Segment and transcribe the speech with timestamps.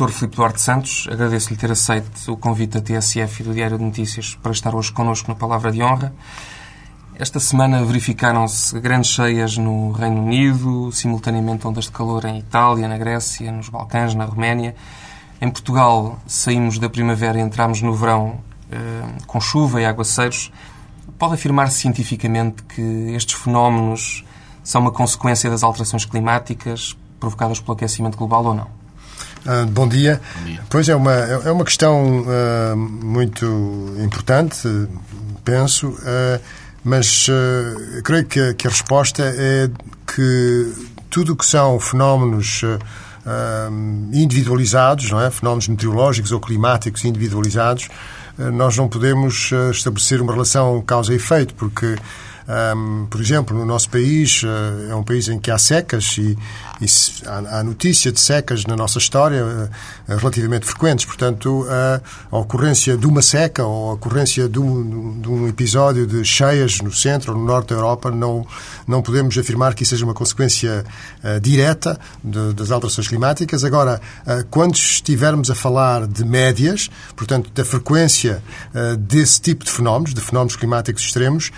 [0.00, 1.06] Professor Filipe Duarte Santos.
[1.10, 4.90] Agradeço-lhe ter aceito o convite da TSF e do Diário de Notícias para estar hoje
[4.90, 6.14] connosco no Palavra de Honra.
[7.18, 12.96] Esta semana verificaram-se grandes cheias no Reino Unido, simultaneamente ondas de calor em Itália, na
[12.96, 14.74] Grécia, nos Balcãs, na Roménia.
[15.38, 18.40] Em Portugal saímos da primavera e entramos no verão
[18.72, 20.50] eh, com chuva e aguaceiros.
[21.18, 24.24] Pode afirmar-se cientificamente que estes fenómenos
[24.64, 28.79] são uma consequência das alterações climáticas provocadas pelo aquecimento global ou não?
[29.46, 30.20] Uh, bom, dia.
[30.36, 30.60] bom dia.
[30.68, 34.68] Pois é uma, é uma questão uh, muito importante,
[35.44, 36.40] penso, uh,
[36.84, 37.26] mas
[38.02, 39.68] creio que, que, a resposta é
[40.06, 40.72] que
[41.10, 42.62] tudo o que são fenómenos
[44.14, 45.30] individualizados, não é?
[45.30, 47.90] fenómenos meteorológicos ou climáticos individualizados,
[48.54, 51.96] nós não podemos estabelecer uma relação causa e efeito, porque
[52.50, 56.36] um, por exemplo, no nosso país, uh, é um país em que há secas e,
[56.80, 56.86] e
[57.24, 61.04] há, há, notícia de secas na nossa história uh, relativamente frequentes.
[61.04, 66.08] Portanto, uh, a ocorrência de uma seca ou a ocorrência de um, de um, episódio
[66.08, 68.44] de cheias no centro ou no norte da Europa, não,
[68.84, 70.84] não podemos afirmar que isso seja uma consequência
[71.40, 73.64] direta de, das alterações climáticas.
[73.64, 74.00] Agora,
[74.50, 78.42] quando estivermos a falar de médias, portanto, da frequência
[78.98, 81.50] desse tipo de fenómenos, de fenómenos climáticos extremos,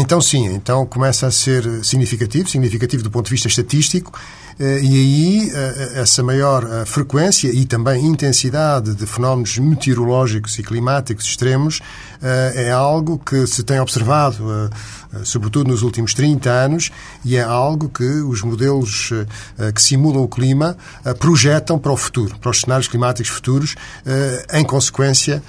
[0.00, 4.18] então sim, então começa a ser significativo, significativo do ponto de vista estatístico,
[4.58, 11.26] e aí eh, essa maior eh, frequência e também intensidade de fenómenos meteorológicos e climáticos
[11.26, 11.80] extremos
[12.54, 14.70] é algo que se tem observado,
[15.22, 16.90] sobretudo nos últimos 30 anos,
[17.22, 19.10] e é algo que os modelos
[19.74, 20.78] que simulam o clima
[21.18, 23.74] projetam para o futuro, para os cenários climáticos futuros,
[24.50, 25.42] em consequência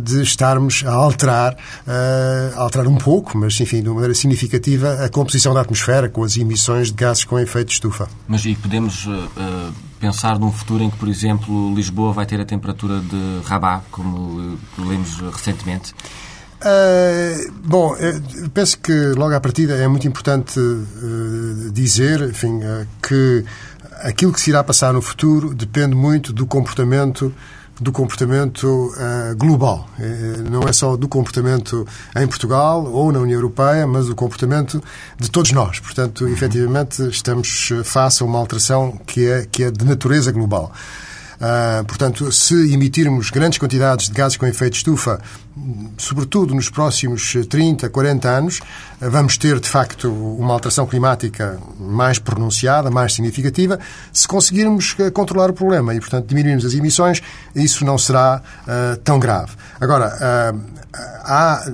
[0.00, 1.54] de estarmos a alterar,
[1.86, 6.24] a alterar um pouco, mas enfim, de uma maneira significativa, a composição da atmosfera com
[6.24, 8.08] as emissões de gases com efeito de estufa.
[8.26, 12.44] Mas e podemos uh, pensar num futuro em que, por exemplo, Lisboa vai ter a
[12.44, 15.94] temperatura de Rabat, como uh, lemos recentemente?
[16.56, 17.94] Uh, bom,
[18.54, 23.44] penso que logo à partida é muito importante uh, dizer enfim, uh, que
[24.02, 27.32] aquilo que se irá passar no futuro depende muito do comportamento
[27.80, 29.88] do comportamento uh, global.
[29.98, 34.82] Eh, não é só do comportamento em Portugal ou na União Europeia, mas do comportamento
[35.18, 35.78] de todos nós.
[35.78, 36.32] Portanto, uhum.
[36.32, 40.72] efetivamente, estamos face a uma alteração que é, que é de natureza global.
[41.36, 45.20] Uh, portanto, se emitirmos grandes quantidades de gases com efeito de estufa,
[45.96, 52.18] sobretudo nos próximos 30, 40 anos, uh, vamos ter, de facto, uma alteração climática mais
[52.18, 53.78] pronunciada, mais significativa.
[54.12, 57.22] Se conseguirmos uh, controlar o problema e, portanto, diminuirmos as emissões,
[57.54, 58.42] isso não será
[59.02, 59.52] tão grave.
[59.80, 60.12] Agora,
[61.24, 61.64] há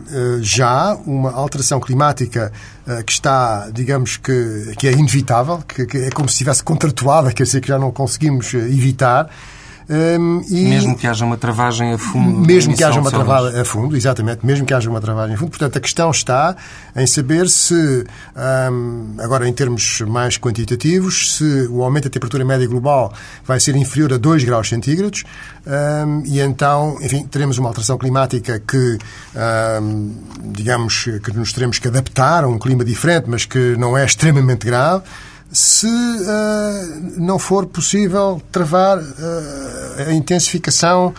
[0.41, 2.53] já uma alteração climática
[3.04, 7.44] que está, digamos que, que é inevitável, que, que é como se estivesse contratuada, quer
[7.44, 9.28] dizer, que já não conseguimos evitar.
[9.88, 12.47] Um, e mesmo que haja uma travagem a fundo.
[12.47, 15.50] Mesmo que haja uma travagem a fundo, exatamente, mesmo que haja uma travagem a fundo.
[15.50, 16.56] Portanto, a questão está
[16.94, 18.04] em saber se,
[18.72, 23.12] um, agora em termos mais quantitativos, se o aumento da temperatura média global
[23.44, 25.25] vai ser inferior a 2 graus centígrados
[25.66, 28.99] um, e então, enfim, teremos uma alteração climática que,
[30.44, 34.66] digamos, que nos teremos que adaptar a um clima diferente, mas que não é extremamente
[34.66, 35.04] grave
[35.52, 41.12] se uh, não for possível travar uh, a intensificação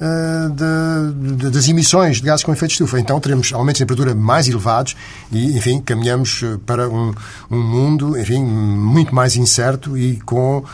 [0.00, 3.00] uh, de, de, das emissões de gases com efeito de estufa.
[3.00, 4.94] Então teremos aumentos de temperatura mais elevados
[5.32, 7.12] e, enfim, caminhamos para um,
[7.50, 10.64] um mundo, enfim, muito mais incerto e com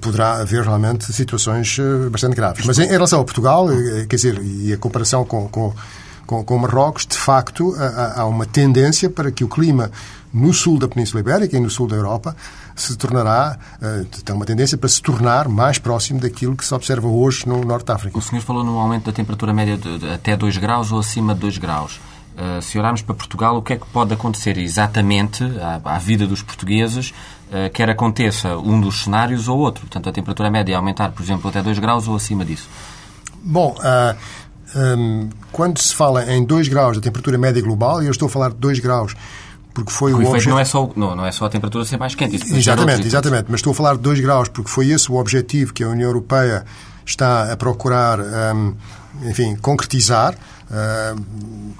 [0.00, 1.78] poderá haver realmente situações
[2.10, 2.66] bastante graves.
[2.66, 3.68] Mas em, em relação a Portugal,
[4.08, 5.72] quer dizer, e a comparação com, com
[6.26, 9.90] com, com Marrocos, de facto, há, há uma tendência para que o clima
[10.32, 12.36] no sul da Península Ibérica e no sul da Europa
[12.74, 17.08] se tornará, uh, tem uma tendência para se tornar mais próximo daquilo que se observa
[17.08, 18.18] hoje no Norte da África.
[18.18, 21.34] O senhor falou no aumento da temperatura média de, de, até 2 graus ou acima
[21.34, 21.98] de 2 graus.
[22.36, 26.26] Uh, se olharmos para Portugal, o que é que pode acontecer exatamente à, à vida
[26.26, 27.14] dos portugueses,
[27.48, 29.82] uh, quer aconteça um dos cenários ou outro?
[29.82, 32.68] Portanto, a temperatura média aumentar, por exemplo, até 2 graus ou acima disso?
[33.42, 34.16] Bom, uh,
[34.74, 38.30] um, quando se fala em 2 graus da temperatura média global, e eu estou a
[38.30, 39.14] falar de 2 graus
[39.72, 40.50] porque foi o, o objetivo...
[40.50, 42.36] não é só não, não é só a temperatura ser mais quente.
[42.36, 43.46] Exatamente, exatamente.
[43.48, 46.08] Mas estou a falar de 2 graus porque foi esse o objetivo que a União
[46.08, 46.64] Europeia
[47.04, 48.74] está a procurar um,
[49.22, 50.34] enfim, concretizar,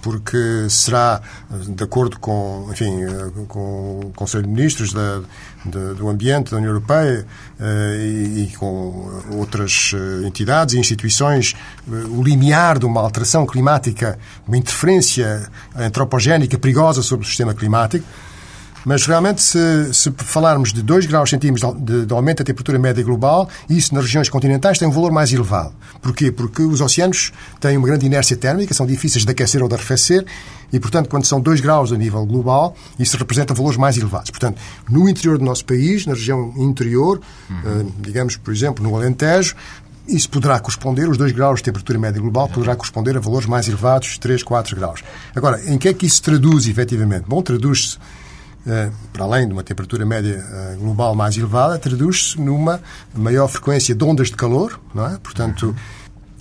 [0.02, 3.00] porque será de acordo com, enfim,
[3.48, 5.22] com o Conselho de Ministros da,
[5.70, 7.26] do Ambiente da União Europeia
[7.98, 9.92] e, com outras
[10.24, 11.54] entidades e instituições,
[11.86, 18.04] o limiar de uma alteração climática, uma interferência antropogénica perigosa sobre o sistema climático,
[18.86, 23.02] mas realmente, se, se falarmos de 2 graus centímetros de, de, aumento da temperatura média
[23.02, 25.74] global, isso nas regiões continentais tem um valor mais elevado.
[26.00, 26.30] Porquê?
[26.30, 30.24] Porque os oceanos têm uma grande inércia térmica, são difíceis de aquecer ou de arrefecer,
[30.72, 34.30] e, portanto, quando são 2 graus a nível global, isso representa valores mais elevados.
[34.30, 37.90] Portanto, no interior do nosso país, na região interior, uhum.
[37.98, 39.56] digamos, por exemplo, no Alentejo,
[40.06, 43.66] isso poderá corresponder, os 2 graus de temperatura média global, poderá corresponder a valores mais
[43.66, 45.02] elevados, 3, 4 graus.
[45.34, 47.24] Agora, em que é que isso se traduz efetivamente?
[47.26, 48.25] Bom, traduz-se eh,
[49.12, 52.80] para além de uma temperatura média eh, global mais elevada, traduz-se numa
[53.14, 55.18] maior frequência de ondas de calor, não é?
[55.18, 55.74] Portanto,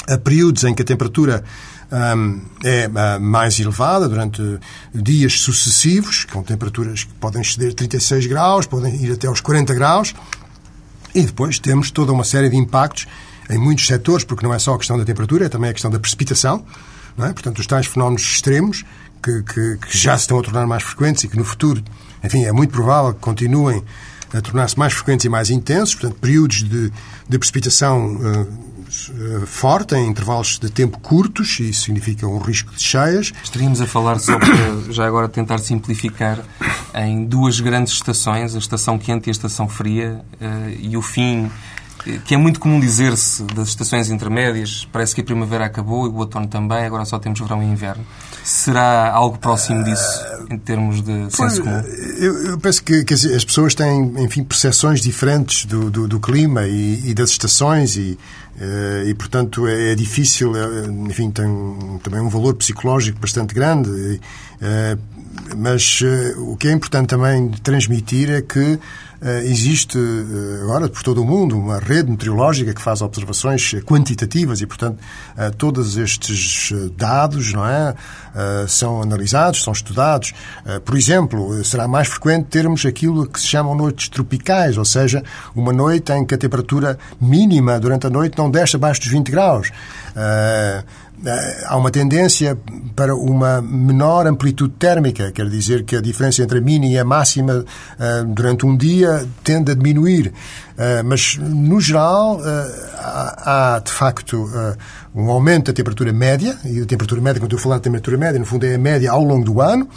[0.08, 1.44] a períodos em que a temperatura
[1.92, 4.42] um, é uh, mais elevada durante
[4.94, 10.14] dias sucessivos, com temperaturas que podem exceder 36 graus, podem ir até aos 40 graus,
[11.14, 13.08] e depois temos toda uma série de impactos
[13.50, 15.92] em muitos setores, porque não é só a questão da temperatura, é também a questão
[15.92, 16.66] da precipitação,
[17.18, 17.32] é?
[17.32, 18.84] portanto, os tais fenómenos extremos
[19.24, 21.84] que, que, que já se estão a tornar mais frequentes e que no futuro
[22.24, 23.84] enfim, é muito provável que continuem
[24.34, 26.92] a tornar-se mais frequentes e mais intensos, portanto, períodos de,
[27.30, 32.82] de precipitação uh, forte, em intervalos de tempo curtos, e isso significa um risco de
[32.82, 33.32] cheias.
[33.44, 36.40] Estaríamos a falar, só para já agora tentar simplificar,
[36.94, 41.50] em duas grandes estações, a estação quente e a estação fria, uh, e o fim
[42.26, 46.18] que é muito comum dizer-se das estações intermédias, parece que a primavera acabou e o
[46.18, 48.06] outono também, agora só temos verão e inverno.
[48.44, 51.82] Será algo próximo disso, em termos de senso comum?
[52.20, 56.64] Eu, eu penso que, que, as pessoas têm, enfim, percepções diferentes do, do, do clima
[56.68, 58.20] e, e, das estações e,
[58.60, 64.22] eh, e portanto, é, é difícil, é, enfim, tem também um valor psicológico bastante grande,
[64.62, 64.98] eh,
[65.58, 66.02] mas
[66.38, 68.80] o que é importante também transmitir é que
[69.46, 74.68] existe eh, agora por todo o mundo uma rede meteorológica que faz observações quantitativas e,
[74.68, 75.00] portanto,
[75.36, 77.96] eh, todos estes dados não é,
[78.68, 80.34] são analisados, são estudados.
[80.84, 85.24] Por exemplo, será mais frequente termos aquilo que se chamam noites tropicais, ou seja,
[85.56, 89.32] uma noite em que a temperatura mínima durante a noite não desce abaixo dos 20
[89.32, 89.72] graus.
[91.24, 92.58] Eh, há uma tendência
[92.96, 97.06] para uma menor amplitude térmica, quer dizer que a diferença entre a mínima e a
[97.06, 97.64] máxima
[98.00, 100.34] eh, durante um dia tende a diminuir.
[100.78, 102.42] Eh, mas, no geral,
[102.98, 104.50] há, de facto
[105.16, 108.38] um aumento da temperatura média, e a temperatura média, quando eu falar de temperatura média,
[108.38, 109.88] no fundo é a média ao longo do ano,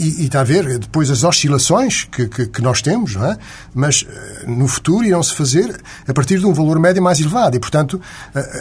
[0.00, 3.36] e, e está a ver depois as oscilações que, que, que nós temos, é?
[3.72, 4.04] mas
[4.48, 8.00] no futuro irão-se fazer a partir de um valor médio mais elevado, e portanto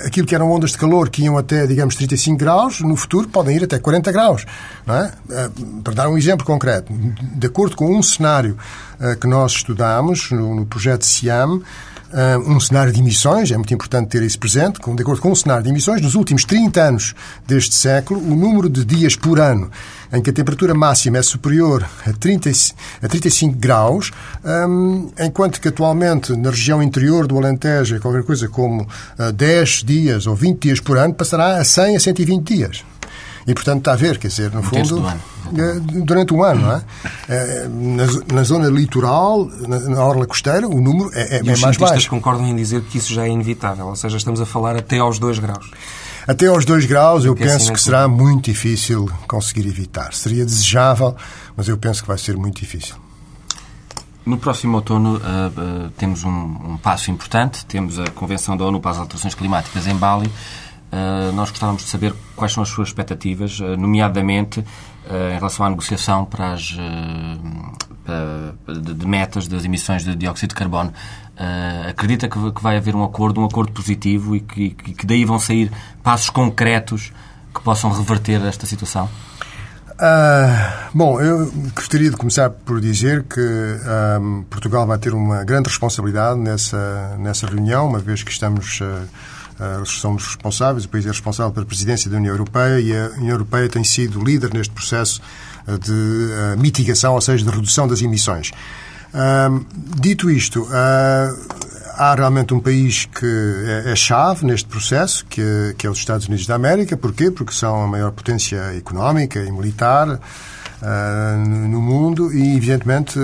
[0.05, 3.55] aquilo que eram ondas de calor que iam até, digamos, 35 graus, no futuro podem
[3.55, 4.45] ir até 40 graus.
[4.87, 5.11] É?
[5.29, 5.49] Eh,
[5.83, 8.57] para dar um exemplo concreto, de acordo com um cenário
[8.99, 11.96] eh, que nós estudamos no projeto SIAM, eh,
[12.45, 15.63] um cenário de emissões, é muito importante ter isso presente, de acordo com um cenário
[15.63, 17.15] de emissões, nos últimos 30 anos
[17.45, 19.69] deste século, o número de dias por ano
[20.11, 22.49] em que a temperatura máxima é superior a, 30,
[23.01, 24.11] a 35 graus,
[24.43, 29.83] um, enquanto que atualmente na região interior do Alentejo é qualquer coisa como uh, 10
[29.83, 32.85] dias ou 20 dias por ano, passará a 100 a 120 dias.
[33.47, 36.83] E, portanto, está a ver, quer dizer, no fundo, eh, durante um ano, não é?
[37.29, 41.57] Eh, na, na zona litoral, na, na, orla costeira, o número é, é, e é
[41.57, 41.97] mais baixo.
[41.97, 44.99] Os concordam em dizer que isso já é inevitável, ou seja, estamos a falar até
[44.99, 45.71] aos 2 graus.
[46.27, 50.13] Até aos 2 graus eu penso assim é que será muito difícil conseguir evitar.
[50.13, 51.15] Seria desejável,
[51.55, 52.95] mas eu penso que vai ser muito difícil.
[54.25, 58.81] No próximo outono uh, uh, temos um, um, passo importante, temos a Convenção da ONU
[58.81, 60.29] para as Alterações Climáticas em Bali.
[60.91, 64.63] Uh, nós gostávamos de saber quais são as suas expectativas, nomeadamente
[65.09, 66.75] em relação à negociação para as,
[68.67, 70.91] de, de, metas das emissões de dióxido de carbono.
[71.37, 75.23] Uh, acredita que, que, vai haver um acordo, um acordo positivo e que, que, daí
[75.23, 77.11] vão sair passos concretos
[77.53, 79.09] que possam reverter esta situação?
[79.91, 83.41] Uh, bom, eu gostaria de começar por dizer que
[84.49, 88.81] Portugal vai ter uma grande responsabilidade nessa, nessa reunião, uma vez que estamos.
[89.59, 93.09] Uh, Uh, somos responsáveis, o país é responsável pela presidência da União Europeia e a
[93.17, 95.19] União Europeia tem sido líder neste processo
[95.81, 98.51] de uh, mitigação, ou seja, de redução das emissões.
[99.99, 100.67] Dito isto,
[101.95, 103.25] há realmente um país que
[103.85, 106.95] é, é chave neste processo, que, é os Estados Unidos da América.
[106.95, 107.31] Porquê?
[107.31, 110.19] Porque são a maior potência económica e militar
[111.71, 113.17] no mundo e, evidentemente,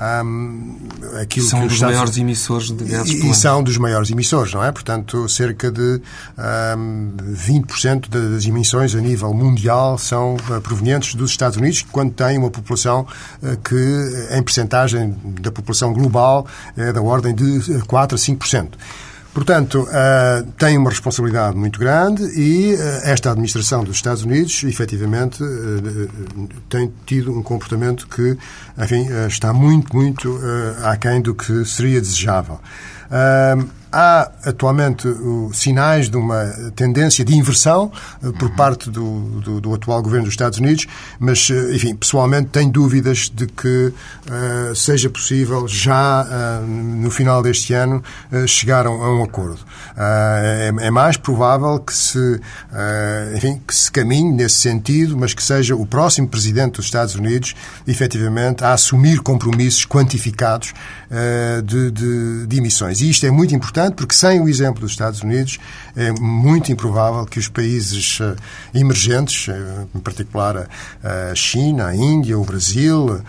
[0.00, 0.78] um,
[1.20, 1.94] aquilo são que dos Estados...
[1.94, 4.72] maiores emissores de gases e, e são dos maiores emissores, não é?
[4.72, 6.00] Portanto, cerca de
[6.78, 12.38] um, 20% das emissões a nível mundial são uh, provenientes dos Estados Unidos, quando tem
[12.38, 13.06] uma população
[13.42, 18.68] uh, que, em percentagem da população global, é da ordem de 4 a 5%.
[19.32, 25.40] Portanto, uh, tem uma responsabilidade muito grande e uh, esta administração dos Estados Unidos, efetivamente,
[25.42, 28.36] uh, tem tido um comportamento que,
[28.76, 30.40] enfim, está muito, muito
[30.82, 32.60] aquém do que seria desejável.
[33.92, 35.08] Há atualmente
[35.52, 37.90] sinais de uma tendência de inversão
[38.22, 40.86] eh, por parte do, do, do, atual governo dos Estados Unidos,
[41.18, 47.42] mas, eh, enfim, pessoalmente tenho dúvidas de que uh, seja possível já uh, no final
[47.42, 49.58] deste ano uh, chegar a um, acordo.
[49.96, 52.40] É, é, mais provável que se,
[53.34, 57.54] enfim, que se caminhe nesse sentido, mas que seja o próximo presidente dos Estados Unidos,
[57.86, 60.72] efetivamente, a assumir compromissos quantificados
[61.64, 63.00] de, de, de emissões.
[63.00, 65.58] E isto é muito importante importante porque sem o exemplo dos Estados Unidos
[65.96, 68.36] é muito improvável que os países uh,
[68.74, 70.68] emergentes, uh, em particular
[71.02, 73.20] a, China, a Índia, o Brasil,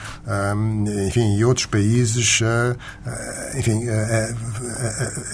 [1.07, 2.41] enfim, e outros países,
[3.57, 3.83] enfim,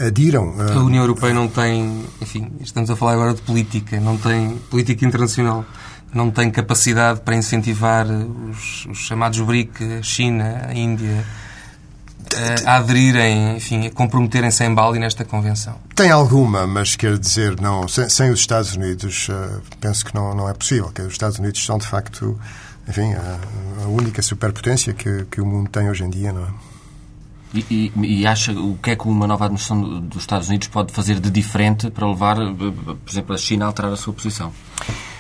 [0.06, 0.54] adiram.
[0.60, 5.06] A União Europeia não tem, enfim, estamos a falar agora de política, não tem política
[5.06, 5.66] internacional
[6.14, 11.24] não tem capacidade para incentivar os, os chamados BRIC, a China, a Índia,
[12.66, 15.76] a aderirem, enfim, a comprometerem-se em Bali nesta convenção?
[15.96, 20.34] Tem alguma, mas quer dizer, não, sem, sem os Estados Unidos, uh, penso que não,
[20.36, 20.92] não é possível.
[20.94, 22.40] Que os Estados Unidos são, de facto,
[22.88, 26.48] enfim, a, a única superpotência que, que o mundo tem hoje em dia, não é?
[27.54, 30.92] E, e, e, acha o que é que uma nova administração dos Estados Unidos pode
[30.92, 34.52] fazer de diferente para levar, eh, por exemplo, a China a alterar a sua posição?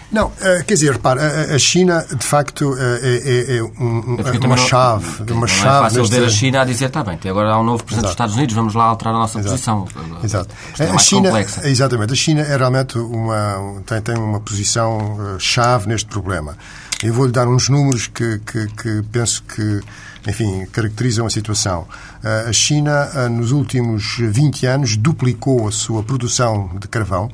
[0.09, 4.55] Não, eh, quer dizer, repare, a China de facto eh, é, é, é um, uma
[4.55, 5.05] chave.
[5.27, 7.59] Não, uma não chave é fácil ver a China a dizer, está bem, agora há
[7.59, 8.07] um novo Presidente Exato.
[8.07, 9.51] dos Estados Unidos, vamos lá alterar a nossa Exato.
[9.51, 9.87] posição.
[10.23, 10.55] Exato.
[10.79, 11.67] É a China, complexa.
[11.67, 16.57] exatamente, a China é realmente uma, tem, tem uma posição eh, chave neste problema.
[17.03, 19.81] Eu vou-lhe dar uns números que, que, que penso que
[20.27, 21.87] enfim, caracterizam a situação.
[22.23, 27.31] A China, nos últimos 20 anos, duplicou a sua produção de carvão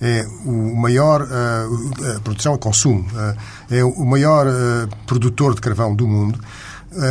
[0.00, 3.36] é o maior uh, produção e consumo, uh,
[3.70, 6.38] é o maior uh, produtor de carvão do mundo.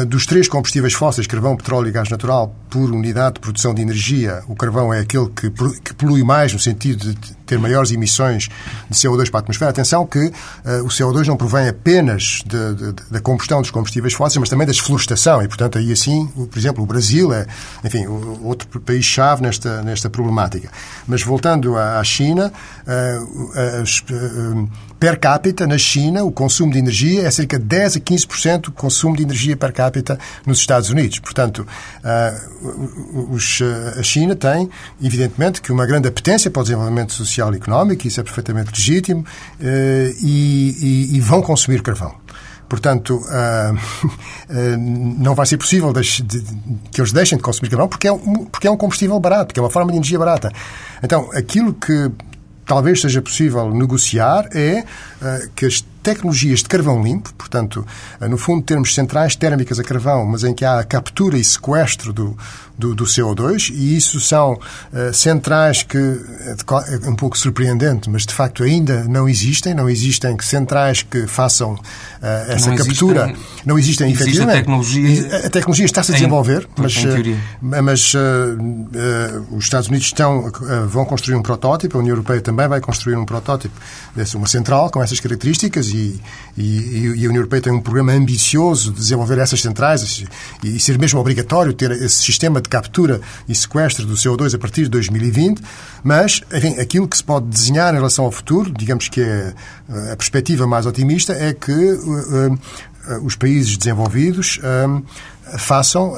[0.08, 4.42] Dos três combustíveis fósseis, carvão, petróleo e gás natural, por unidade de produção de energia,
[4.48, 5.50] o carvão é aquele que,
[5.94, 8.50] polui mais no sentido de ter maiores emissões
[8.90, 9.72] de CO2 para a atmosfera.
[9.72, 10.32] Atenção que uh,
[10.84, 12.44] o CO2 não provém apenas
[13.10, 15.42] da combustão dos combustíveis fósseis, mas também da desflorestação.
[15.42, 17.46] E, portanto, aí assim, por exemplo, o Brasil é,
[17.84, 18.06] enfim,
[18.42, 20.70] outro país-chave nesta, nesta problemática.
[21.08, 22.52] Mas voltando à China,
[22.88, 24.70] uh, uh,
[25.00, 28.72] per capita, na China, o consumo de energia é cerca de 10 a 15% do
[28.72, 31.20] consumo de energia per capita nos Estados Unidos.
[31.20, 31.68] Portanto,
[33.30, 33.62] os,
[34.00, 34.70] a China tem,
[35.02, 38.72] evidentemente, que uma grande apetência para o desenvolvimento social social e económico, isso é perfeitamente
[38.72, 39.25] legítimo,
[39.60, 42.16] eh, e, e, e vão consumir carvão.
[42.70, 44.78] Portanto, uh, uh,
[45.20, 46.44] não vai ser possível de, de,
[46.92, 49.60] que eles deixem de consumir carvão porque é, um, porque é um combustível barato, porque
[49.60, 50.52] é uma forma de energia barata.
[51.04, 52.10] Então, aquilo que
[52.66, 57.86] talvez seja possível negociar é uh, que as tecnologias de carvão limpo, portanto,
[58.20, 62.12] no fundo, termos centrais térmicas a carvão, mas em que há a captura e sequestro
[62.12, 62.38] do,
[62.78, 68.34] do, do CO2 e isso são uh, centrais que é, um pouco surpreendente, mas de
[68.34, 71.80] facto ainda não existem, não existem centrais que façam uh,
[72.48, 73.26] essa não captura.
[73.26, 74.58] Existem, não existem, existe efetivamente.
[74.58, 78.20] A tecnologia, a tecnologia está-se a desenvolver, em, mas, mas uh,
[79.52, 80.52] os Estados Unidos estão,
[80.88, 83.74] vão construir um protótipo, a União Europeia também vai construir um protótipo,
[84.36, 86.20] uma central com essas características e,
[86.58, 90.26] e, e a União Europeia tem um programa ambicioso de desenvolver essas centrais
[90.64, 94.84] e, ser mesmo obrigatório ter esse sistema de captura e sequestro do CO2 a partir
[94.84, 95.62] de 2020,
[96.04, 99.54] mas, enfim, aquilo que se pode desenhar em relação ao futuro, digamos que é
[99.90, 105.04] eh, a perspectiva mais otimista, é que uh, uh, os países desenvolvidos uh,
[105.58, 106.14] façam,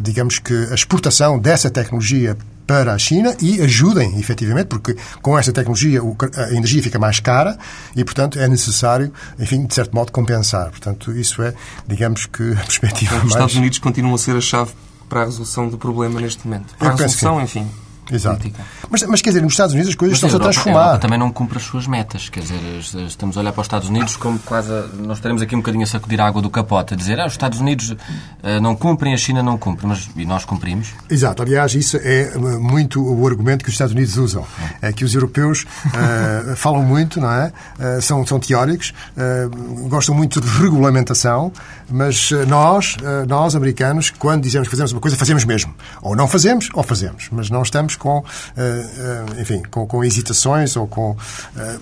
[0.00, 5.52] digamos que, a exportação dessa tecnologia para a China e ajudem, efetivamente, porque com essa
[5.52, 6.00] tecnologia
[6.36, 7.58] a energia fica mais cara
[7.94, 10.70] e, portanto, é necessário, enfim, de certo modo, compensar.
[10.70, 11.54] Portanto, isso é,
[11.86, 13.32] digamos que, a perspectiva Os mais...
[13.34, 14.72] Estados Unidos continuam a ser a chave
[15.08, 16.74] para a resolução do problema neste momento.
[16.78, 17.68] Para Eu a resolução, enfim,
[18.10, 18.38] Exato.
[18.38, 18.64] política.
[18.90, 20.80] Mas, mas quer dizer, nos Estados Unidos as coisas a estão-se a a transformar.
[20.80, 22.28] Europa também não cumpre as suas metas.
[22.28, 22.60] Quer dizer,
[23.06, 24.72] estamos a olhar para os Estados Unidos como quase.
[24.72, 27.26] a- Nós estaremos aqui um bocadinho a sacudir a água do capote, a dizer ah,
[27.26, 27.94] os Estados Unidos
[28.42, 29.86] eh, não cumprem, a China não cumpre.
[29.86, 30.88] Mas e nós cumprimos.
[31.10, 34.46] Exato, aliás, isso é uh, muito o argumento que os Estados Unidos usam.
[34.82, 37.52] É que os europeus uh, falam muito, não é?
[37.78, 41.52] Uh, são, são teóricos, uh, gostam muito de regulamentação,
[41.90, 45.74] mas uh, nós, uh, nós, americanos, quando dizemos que fazemos uma coisa, fazemos mesmo.
[46.02, 47.28] Ou não fazemos, ou fazemos.
[47.32, 51.12] Mas não estamos com, uh, uh, enfim, com, com hesitações ou com.
[51.12, 51.16] uh,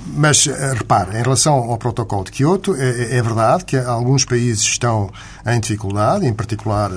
[0.06, 5.10] mas, repare, em relação ao protocolo de Kyoto, é, é verdade que alguns países estão
[5.46, 6.90] em dificuldade, em particular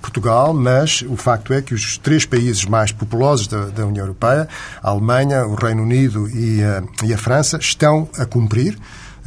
[0.00, 4.48] Portugal, mas o facto é que os três países mais populosos da, da União Europeia,
[4.82, 8.78] a Alemanha, o Reino Unido e a, e a França, estão a cumprir.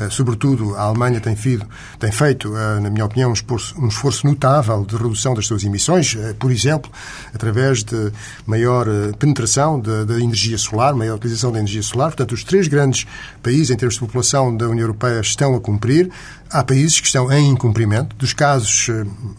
[0.02, 1.66] Uh, Sobretudo, a Alemanha tem, fido,
[2.00, 5.64] tem feito, uh, na minha opinião, um esforço, um esforço notável de redução das suas
[5.64, 6.92] emissões, uh, por exemplo,
[7.34, 8.12] através de
[8.46, 8.88] maior
[9.20, 12.10] penetração da energia solar, maior utilização da energia solar.
[12.10, 13.06] Portanto, os três grandes
[13.42, 16.10] países, em termos de população da União Europeia, estão a cumprir.
[16.50, 18.16] Há países que estão em incumprimento.
[18.16, 18.90] Dos casos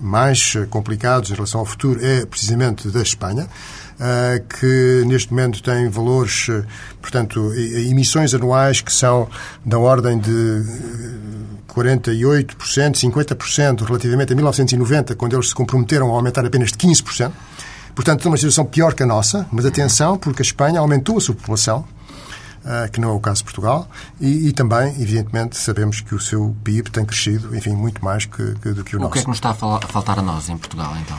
[0.00, 3.49] mais complicados em relação ao futuro é precisamente da Espanha.
[4.03, 6.65] Uh, que neste momento tem valores, uh,
[7.01, 9.29] portanto, emissões anuais que são
[9.65, 10.31] da ordem de
[11.69, 12.57] 48%,
[12.97, 17.31] 50% relativamente a 1990, quando eles se comprometeram a aumentar apenas de 15%.
[17.95, 21.37] Portanto, numa situação pior que a nossa, mas atenção, porque a Espanha aumentou a sua
[21.37, 21.85] população,
[22.65, 23.89] uh, que não é o caso de Portugal,
[24.21, 28.55] e, e, também, evidentemente, sabemos que o seu PIB tem crescido, enfim, muito mais que,
[28.57, 29.11] que, do que o, o nosso.
[29.11, 31.19] O que é que nos está a faltar a nós em Portugal, então?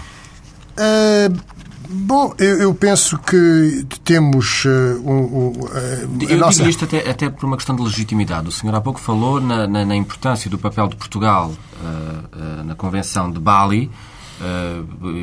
[1.90, 4.70] Bom, eu, eu, penso que temos uh,
[5.06, 6.58] um, uh, Eu nossa...
[6.58, 8.48] digo isto até, até, por uma questão de legitimidade.
[8.48, 12.75] O senhor há pouco falou na, na, na importância do papel de Portugal uh, na
[12.75, 13.92] Convenção de Bali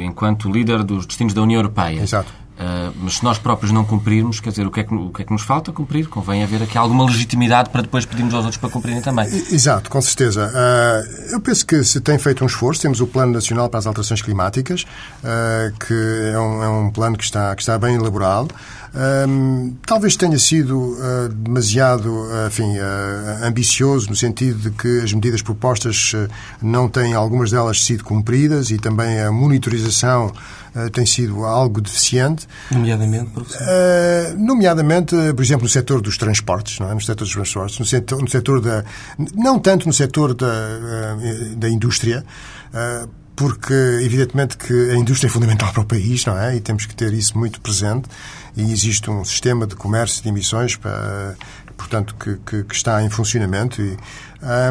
[0.02, 2.00] enquanto líder dos destinos da União Europeia.
[2.00, 2.32] Exato.
[2.60, 5.22] Uh, mas se nós próprios não cumprirmos, quer dizer, o que, é que, o que
[5.22, 6.06] é que nos falta cumprir?
[6.08, 9.26] Convém haver aqui alguma legitimidade para depois pedirmos aos outros para cumprirem também.
[9.50, 10.46] Exato, com certeza.
[10.46, 13.86] Uh, eu penso que se tem feito um esforço, temos o Plano Nacional para as
[13.86, 15.94] Alterações Climáticas, uh, que
[16.34, 18.54] é um, é um, plano que está, que está bem elaborado.
[18.92, 25.12] Um, talvez tenha sido uh, demasiado uh, enfim, uh, ambicioso no sentido de que as
[25.12, 26.12] medidas propostas
[26.60, 30.32] não têm algumas delas sido cumpridas e também a monitorização
[30.92, 32.46] tem sido algo deficiente.
[32.70, 33.66] Nomeadamente, professor?
[34.38, 36.94] nomeadamente, por exemplo, no setor dos transportes, não é?
[36.94, 38.84] no setor dos transportes, no setor, no setor da.
[39.34, 40.46] não tanto no setor da,
[41.56, 42.24] da indústria
[43.40, 43.72] porque
[44.02, 46.56] evidentemente que a indústria é fundamental para o país, não é?
[46.56, 48.06] E temos que ter isso muito presente.
[48.56, 51.36] E existe um sistema de comércio de emissões, para,
[51.76, 53.80] portanto, que, que, que está em funcionamento.
[53.80, 53.96] E,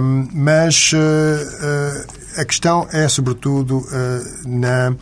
[0.02, 4.96] um, mas uh, uh, a questão é, sobretudo, uh, na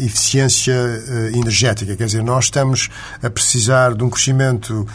[0.00, 0.74] eficiência
[1.34, 1.96] energética.
[1.96, 2.88] Quer dizer, nós estamos
[3.22, 4.86] a precisar de um crescimento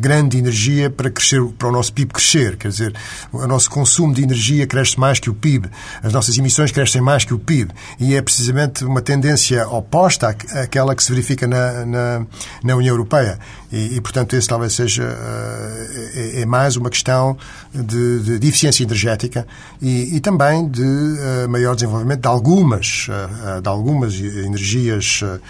[0.00, 2.56] grande de energia para crescer, para o nosso PIB crescer.
[2.56, 2.94] Quer dizer,
[3.32, 5.68] o nosso consumo de energia cresce mais que o PIB.
[6.02, 7.72] As nossas emissões crescem mais que o PIB.
[8.00, 12.26] E é precisamente uma tendência oposta àquela que se verifica na, na,
[12.62, 13.38] na União Europeia.
[13.72, 15.02] E, e, portanto, esse talvez seja
[16.14, 17.36] é, é mais uma questão
[17.74, 19.46] de, de, de eficiência energética
[19.82, 25.40] e, e também de uh, maior desenvolvimento de algumas, uh, de algumas energias uh,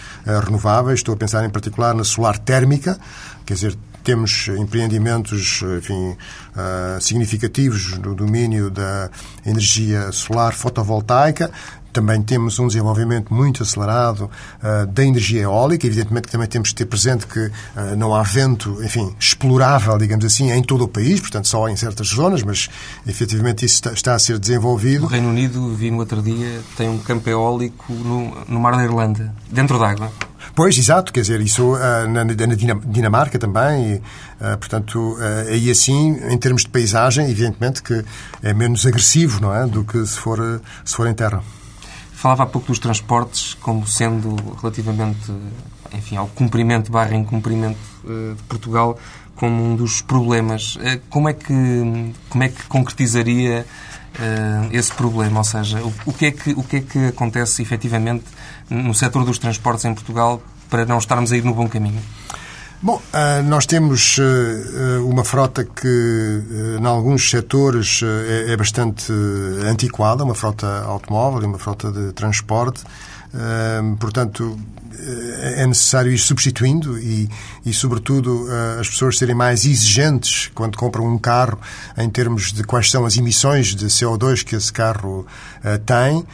[0.44, 1.00] renováveis.
[1.00, 2.98] Estou a pensar em particular na solar térmica,
[3.44, 6.16] quer dizer, temos empreendimentos enfim,
[7.00, 9.10] significativos no domínio da
[9.44, 11.50] energia solar fotovoltaica.
[11.96, 14.30] Também temos um desenvolvimento muito acelerado
[14.62, 15.86] uh, da energia eólica.
[15.86, 20.22] Evidentemente que também temos que ter presente que uh, não há vento, enfim, explorável, digamos
[20.26, 22.68] assim, em todo o país, portanto só em certas zonas, mas
[23.06, 25.04] efetivamente isso está, está a ser desenvolvido.
[25.04, 28.84] O Reino Unido, vi no outro dia, tem um campo eólico no, no Mar da
[28.84, 30.12] Irlanda, dentro d'água.
[30.54, 31.78] Pois, exato, quer dizer, isso uh,
[32.10, 32.34] na, na,
[32.84, 38.04] Dinamarca também, e, uh, portanto, uh, aí assim, em termos de paisagem, evidentemente que
[38.42, 41.42] é menos agressivo, não é, do que se for, se for em terra.
[42.16, 45.30] Falava há pouco dos transportes como sendo relativamente,
[45.92, 48.98] enfim, ao cumprimento barra incumprimento de Portugal
[49.34, 50.78] como um dos problemas.
[51.10, 53.66] Como é que, como é que concretizaria
[54.72, 55.40] esse problema?
[55.40, 58.24] Ou seja, o que é que, o que, é que acontece efetivamente
[58.70, 62.00] no setor dos transportes em Portugal para não estarmos a ir no bom caminho?
[62.86, 63.02] Bom,
[63.46, 64.16] nós temos
[65.04, 68.00] uma frota que, em alguns setores,
[68.46, 69.12] é bastante
[69.68, 72.84] antiquada, uma frota automóvel e uma frota de transporte.
[73.98, 74.56] Portanto,
[75.40, 77.28] é necessário ir substituindo e,
[77.64, 78.46] e sobretudo,
[78.80, 81.58] as pessoas serem mais exigentes quando compram um carro
[81.96, 85.26] em termos de quais são as emissões de CO2 que esse carro
[85.84, 86.24] tem.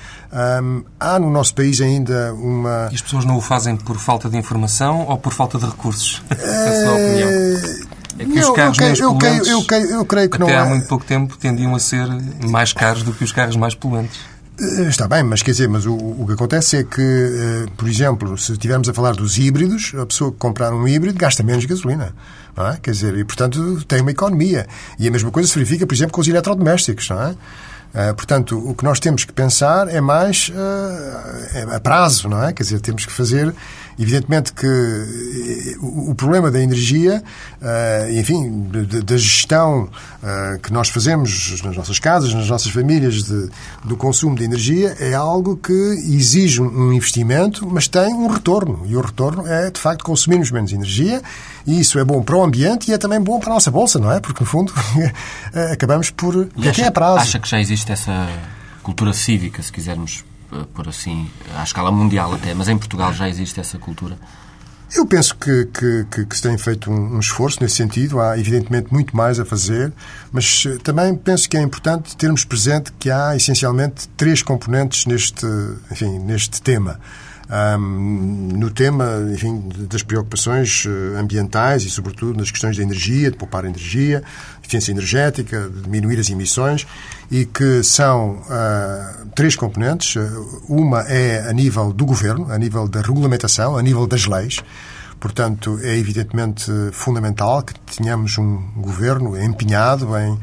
[1.01, 2.89] há no nosso país ainda uma.
[2.91, 6.23] E as pessoas não o fazem por falta de informação ou por falta de recursos?
[6.31, 7.93] a sua opinião.
[8.19, 10.53] É que não, os carros eu, menos eu, poluentes, eu, eu, eu, creio que até
[10.53, 12.07] não há muito pouco tempo, tendiam a ser
[12.47, 14.21] mais caros do que os carros mais poluentes.
[14.63, 17.89] Eh, está bem, mas quer dizer, mas o, o que acontece é que, eh, por
[17.89, 21.65] exemplo, se estivermos a falar dos híbridos, a pessoa que comprar um híbrido gasta menos
[21.65, 22.15] gasolina.
[22.57, 22.79] Não é?
[22.81, 24.67] Quer dizer, e portanto tem uma economia.
[25.01, 27.09] E a mesma coisa se verifica, por exemplo, com os eletrodomésticos.
[27.11, 27.31] Não é?
[27.31, 32.53] Uh, portanto, o que nós temos que pensar é mais uh, a prazo, não é?
[32.53, 33.55] Quer dizer, temos que fazer
[33.99, 37.23] Evidentemente que eh, o problema da energia,
[37.61, 38.69] eh, enfim,
[39.05, 39.89] da gestão
[40.23, 43.49] eh, que nós fazemos nas nossas casas, nas nossas famílias, de,
[43.85, 48.83] do consumo de energia, é algo que exige um investimento, mas tem um retorno.
[48.87, 51.23] E o retorno é, de facto, consumirmos menos energia,
[51.67, 53.99] e isso é bom para o ambiente e é também bom para a nossa bolsa,
[53.99, 54.21] não é?
[54.21, 54.73] Porque, no fundo,
[55.73, 56.49] acabamos por.
[56.57, 57.21] E acha, é prazo.
[57.21, 58.29] Acha que já existe essa
[58.83, 60.25] cultura cívica, se quisermos
[60.75, 64.17] por assim, à escala mundial até, mas em Portugal já existe essa cultura?
[64.95, 68.21] Eu penso que, que, que, que se tem feito um, um, esforço nesse sentido.
[68.21, 69.91] Há, evidentemente, muito mais a fazer,
[70.31, 75.47] mas eh, também penso que é importante termos presente que há, essencialmente, três componentes neste,
[75.91, 77.01] enfim, neste tema
[77.53, 83.37] um, no tema enfim, das preocupações eh, ambientais e, sobretudo, nas questões de energia, de
[83.37, 84.23] poupar energia,
[84.63, 86.87] eficiência energética, diminuir as emissões,
[87.33, 90.23] e que são uh, três componentes.
[90.69, 94.59] Uma é a nível do governo, a nível da regulamentação, a nível das leis.
[95.19, 100.39] Portanto, é evidentemente fundamental que tenhamos um governo empenhado em, uh,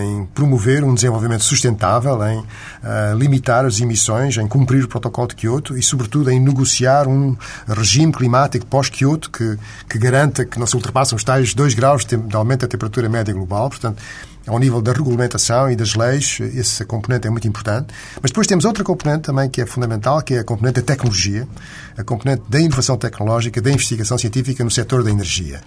[0.00, 5.34] em promover um desenvolvimento sustentável, em uh, limitar as emissões, em cumprir o protocolo de
[5.34, 7.36] Kyoto e, sobretudo, em negociar um
[7.66, 9.58] regime climático pós-Kyoto que,
[9.88, 13.34] que garanta que não se ultrapassem os tais 2 graus de aumento da temperatura média
[13.34, 13.68] global.
[13.68, 14.00] Portanto,
[14.50, 17.94] ao nível da regulamentação e das leis, essa componente é muito importante.
[18.20, 21.46] Mas depois temos outra componente também que é fundamental, que é a componente da tecnologia,
[21.96, 25.60] a componente da inovação tecnológica, da investigação científica no setor da energia.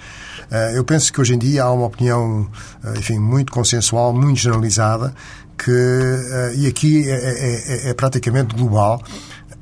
[0.52, 2.50] Eh, eu penso que hoje em dia há uma opinião,
[2.84, 5.16] eh, enfim, muito consensual, muito generalizada,
[5.58, 9.02] que, eh, e aqui é, é, é, é praticamente global,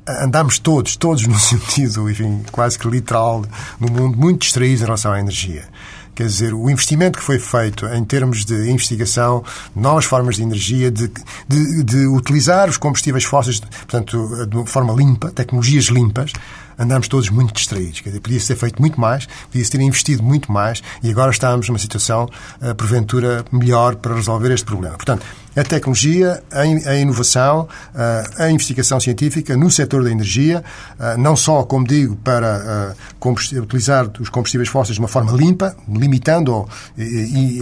[0.06, 3.44] andamos todos, todos no sentido, enfim, quase que literal,
[3.78, 5.64] no mundo, muito distraídos em relação à energia.
[6.14, 9.42] Quer dizer, o investimento que foi feito em termos de investigação,
[9.74, 11.10] novas formas de energia, de,
[11.48, 16.32] de, de utilizar os combustíveis fósseis, portanto, de forma limpa, tecnologias limpas,
[16.78, 18.00] andamos todos muito distraídos.
[18.00, 21.68] Quer dizer, podia-se ter feito muito mais, podia-se ter investido muito mais e agora estamos
[21.68, 22.28] numa situação,
[22.60, 24.96] uh, porventura, melhor para resolver este problema.
[24.96, 30.64] Portanto, a tecnologia, a inovação, eh, a investigação científica no setor da energia,
[30.98, 32.96] eh, não só, como digo, para
[33.60, 37.60] utilizar os combustíveis fósseis de uma forma limpa, limitando e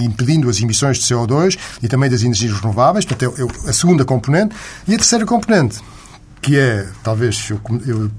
[0.00, 4.04] impedindo as emissões de CO2 e também das energias renováveis, portanto, é, é a segunda
[4.04, 4.54] componente.
[4.88, 5.78] E a terceira componente,
[6.42, 7.60] que é, talvez eu,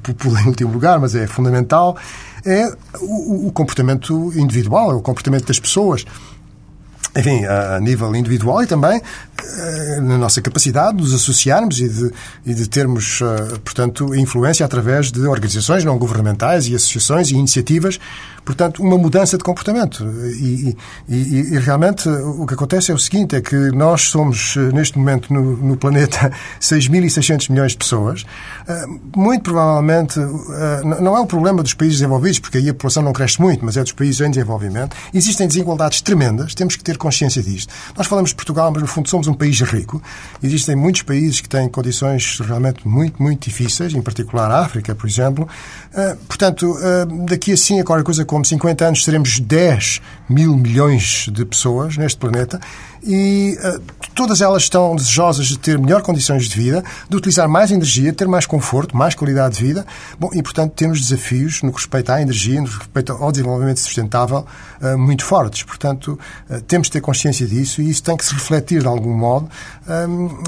[0.02, 1.98] populei em último lugar, mas é fundamental,
[2.46, 6.06] é o, o comportamento individual, é o comportamento das pessoas
[7.16, 12.12] enfim, a, nível individual e também eh, na nossa capacidade de nos associarmos e de,
[12.46, 18.00] e de termos, eh, portanto, influência através de organizações não governamentais e associações e iniciativas
[18.46, 20.04] Portanto, uma mudança de comportamento.
[20.38, 20.76] E,
[21.08, 21.16] e,
[21.54, 25.56] e, realmente o que acontece é o seguinte: é que nós somos, neste momento, no,
[25.56, 28.26] no planeta, 6.600 milhões de pessoas.
[29.16, 30.20] Muito provavelmente,
[31.02, 33.78] não é o problema dos países desenvolvidos, porque aí a população não cresce muito, mas
[33.78, 34.96] é dos países em desenvolvimento.
[35.14, 37.74] Existem desigualdades tremendas, temos que ter consciência disto.
[37.96, 40.02] Nós falamos de Portugal, mas no fundo somos um país rico.
[40.42, 45.08] Existem muitos países que têm condições realmente muito, muito difíceis, em particular a África, por
[45.08, 45.48] exemplo.
[45.94, 46.76] Ah, portanto,
[47.28, 52.18] daqui assim, a qualquer coisa como 50 anos seremos 10 mil milhões de pessoas neste
[52.18, 52.60] planeta
[53.06, 53.82] e uh,
[54.16, 58.18] todas elas estão desejosas de ter melhor condições de vida, de utilizar mais energia, de
[58.18, 59.86] ter mais conforto, mais qualidade de vida.
[60.20, 63.80] Bom, e portanto temos desafios no que respeita à energia, no que respeita ao desenvolvimento
[63.80, 64.46] sustentável
[64.82, 65.64] uh, muito fortes.
[65.64, 66.18] Portanto,
[66.50, 69.50] uh, temos de ter consciência disso e isso tem que se refletir de algum modo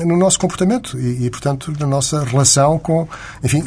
[0.06, 3.08] no nosso comportamento e, e, portanto, na nossa relação com,
[3.44, 3.63] enfim,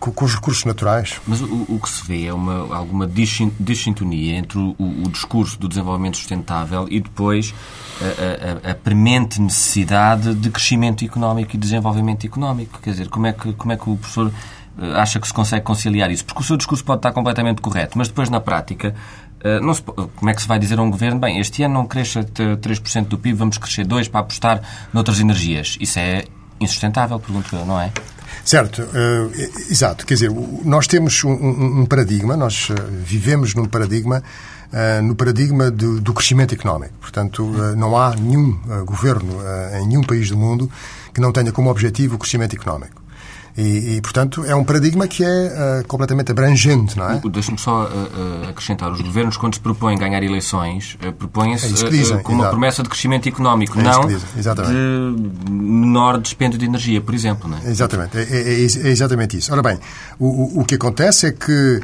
[0.00, 1.20] com, com, os recursos naturais.
[1.26, 5.68] Mas o, o, que se vê é uma, alguma dissintonia entre o, o discurso do
[5.68, 7.54] desenvolvimento sustentável e depois
[8.00, 12.80] a, a, a, premente necessidade de crescimento económico e desenvolvimento económico.
[12.80, 14.32] Quer dizer, como é que, como é que o professor
[14.80, 16.24] eh, acha que se consegue conciliar isso?
[16.24, 18.94] Porque o seu discurso pode estar completamente correto, mas depois, na prática,
[19.42, 21.86] eh, se, como é que se vai dizer a um governo, bem, este ano não
[21.86, 25.76] cresça 3% do PIB, vamos crescer 2% para apostar noutras energias?
[25.80, 26.24] Isso é
[26.60, 27.92] insustentável, pergunto eu, não é?
[28.44, 29.32] Certo, uh,
[29.70, 30.06] exato.
[30.06, 30.30] Quer dizer,
[30.64, 32.68] nós temos um, um paradigma, nós
[33.04, 34.22] vivemos num paradigma,
[34.72, 36.94] uh, no paradigma do, do crescimento económico.
[37.00, 37.44] Portanto,
[37.76, 39.38] não há nenhum governo
[39.80, 40.70] em nenhum país do mundo
[41.12, 43.02] que não tenha como objetivo o crescimento económico.
[43.56, 47.20] E, e, portanto, é um paradigma que é uh, completamente abrangente, não é?
[47.30, 48.90] Deixe-me só uh, acrescentar.
[48.90, 53.28] Os governos, quando se propõem ganhar eleições, uh, propõem-se é com uma promessa de crescimento
[53.28, 57.68] económico, é não de menor dispêndio de energia, por exemplo, não é?
[57.68, 58.16] Exatamente.
[58.16, 59.52] É, é, é, é exatamente isso.
[59.52, 59.78] Ora bem,
[60.18, 61.80] o, o, o que acontece é que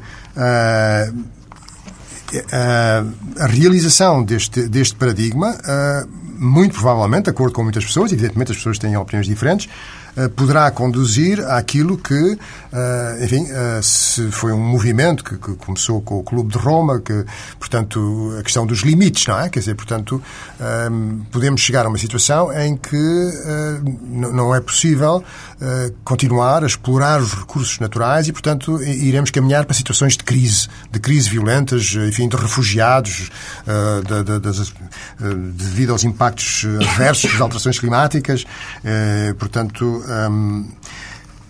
[3.39, 5.57] a realização deste, deste paradigma,
[6.39, 10.71] muito provavelmente, de acordo com muitas pessoas, evidentemente as pessoas têm opiniões diferentes, eh, poderá
[10.71, 12.39] conduzir àquilo que,
[12.73, 17.25] eh, enfim, eh, se foi um movimento que, começou com o Clube de Roma, que,
[17.59, 19.49] portanto, a questão dos limites, não é?
[19.49, 20.23] Quer dizer, portanto,
[21.31, 22.97] podemos chegar a uma situação em que
[24.11, 25.23] não é possível
[26.05, 30.99] continuar a explorar os recursos naturais e, portanto, iremos caminhar para situações de crise, de
[30.99, 33.31] crise violentas, enfim, de refugiados,
[34.07, 38.45] de, de, de, devido aos impactos adversos das alterações climáticas,
[39.39, 40.67] portanto, um,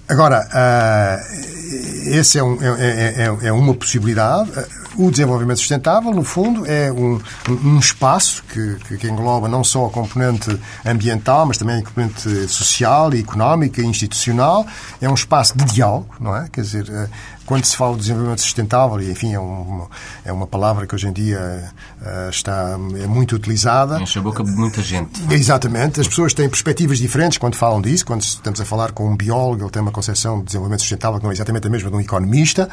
[0.09, 4.51] agora, uh, esse é, um, é, é, é, uma possibilidade.
[4.99, 9.91] O desenvolvimento sustentável, no fundo, é um, um espaço que, que, engloba não só a
[9.91, 14.67] componente ambiental, mas também a componente social, económica e institucional.
[15.01, 16.49] É um espaço de diálogo, não é?
[16.51, 17.09] Quer dizer,
[17.49, 19.89] quando se fala de desenvolvimento sustentável, e enfim, é uma,
[20.23, 23.99] é uma palavra que hoje em dia uh, está, é muito utilizada.
[24.03, 25.23] Enche a boca de muita gente.
[25.33, 25.99] Exatamente.
[25.99, 28.05] As pessoas têm perspectivas diferentes quando falam disso.
[28.05, 31.25] Quando estamos a falar com um biólogo, ele tem uma concepção de desenvolvimento sustentável que
[31.25, 32.69] não é exatamente a mesma de um economista.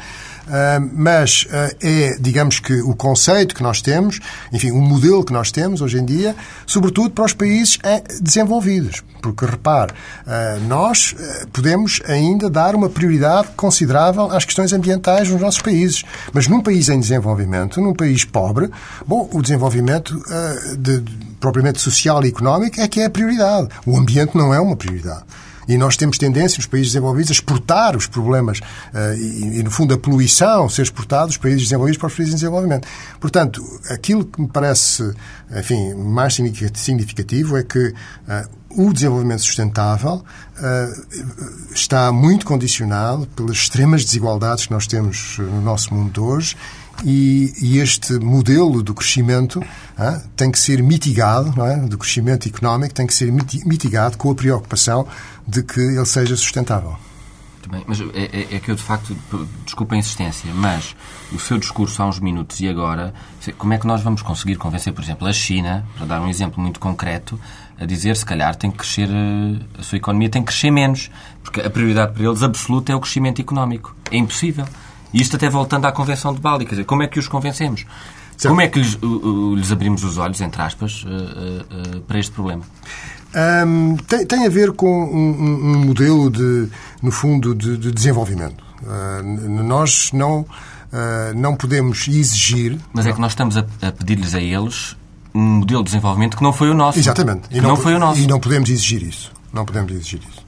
[0.46, 4.20] Uh, mas é, digamos que, o conceito que nós temos,
[4.52, 6.34] enfim, o modelo que nós temos hoje em dia,
[6.66, 7.78] sobretudo para os países
[8.20, 9.02] desenvolvidos.
[9.20, 9.92] Porque, repare,
[10.68, 11.14] nós
[11.52, 16.04] podemos ainda dar uma prioridade considerável às questões ambientais nos nossos países.
[16.32, 18.70] Mas num país em desenvolvimento, num país pobre,
[19.06, 20.14] bom, o desenvolvimento
[20.78, 23.68] de, de, propriamente social e económico é que é a prioridade.
[23.84, 25.24] O ambiente não é uma prioridade.
[25.68, 29.94] E nós temos tendência, nos países desenvolvidos, a exportar os problemas uh, e, no fundo,
[29.94, 32.86] a poluição ser exportada dos países desenvolvidos para os países em desenvolvimento.
[33.20, 35.14] Portanto, aquilo que me parece,
[35.56, 37.94] enfim, mais significativo é que uh,
[38.70, 40.22] o desenvolvimento sustentável
[40.58, 46.56] uh, está muito condicionado pelas extremas desigualdades que nós temos no nosso mundo hoje
[47.04, 51.76] e, e, este modelo do crescimento uh, tem que ser mitigado, é?
[51.76, 55.06] do crescimento económico, tem que ser mitigado com a preocupação
[55.46, 56.96] de que ele seja sustentável.
[57.68, 59.16] Bem, mas é, é, é, que eu, de facto,
[59.64, 60.94] desculpa a insistência, mas
[61.32, 63.12] o seu discurso há uns minutos e agora,
[63.58, 66.62] como é que nós vamos conseguir convencer, por exemplo, a China, para dar um exemplo
[66.62, 67.38] muito concreto,
[67.78, 71.10] a dizer, se calhar, tem que crescer, eh, a sua economia tem que crescer menos,
[71.42, 73.94] porque a prioridade para eles absoluta é o crescimento económico.
[74.10, 74.64] É impossível.
[75.12, 77.86] E isto até voltando à Convenção de Bali, quer dizer, como é que os convencemos?
[78.36, 78.48] Certo.
[78.48, 78.98] Como é que lhes,
[79.56, 82.62] lhes, abrimos os olhos, entre aspas, eh, eh, para este problema?
[83.66, 86.68] Um, tem, tem, a ver com um, um, modelo de,
[87.02, 88.62] no fundo, de, de desenvolvimento.
[88.82, 90.46] Uh, nós não, uh,
[91.34, 92.78] não podemos exigir.
[92.92, 94.96] Mas é que nós estamos a, a pedir-lhes a eles
[95.34, 96.98] um modelo de desenvolvimento que não foi o nosso.
[96.98, 97.48] Exatamente.
[97.50, 98.20] E não, não, foi o nosso.
[98.20, 99.30] E não podemos exigir isso.
[99.52, 100.46] Não podemos exigir isso.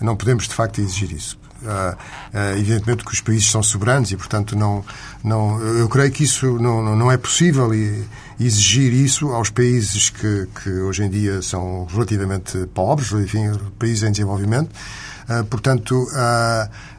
[0.00, 1.38] Não podemos, de facto, exigir isso.
[1.62, 4.84] Uh, uh, evidentemente que os países são soberanos e, portanto, não,
[5.24, 7.70] não, eu creio que isso não, não é possível
[8.38, 14.10] exigir isso aos países que, que hoje em dia são relativamente pobres, enfim, países em
[14.10, 14.70] desenvolvimento.
[15.28, 16.06] Uh, portanto,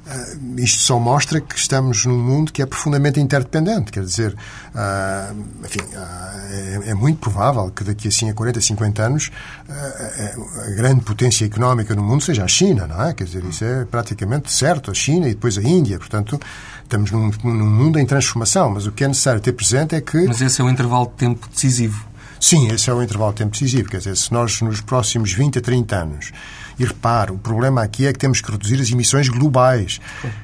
[0.07, 3.91] Uh, isto só mostra que estamos num mundo que é profundamente interdependente.
[3.91, 8.61] Quer dizer, uh, enfim, uh, é, é, muito provável que daqui a, assim, a 40,
[8.61, 9.31] 50 anos
[9.69, 13.13] a grande potência económica no mundo seja a China, não é?
[13.13, 15.97] Quer dizer, isso é praticamente certo, a China e depois a Índia.
[15.99, 16.39] Portanto,
[16.83, 20.25] estamos num, num mundo em transformação, mas o que é necessário ter presente é que...
[20.25, 22.05] Mas esse é o intervalo de tempo decisivo.
[22.39, 23.89] Sim, esse é o intervalo de tempo decisivo.
[23.89, 26.31] Quer dizer, se nós nos próximos 20 a 30 anos
[26.79, 29.99] e repare, o problema aqui é que temos que reduzir as emissões globais.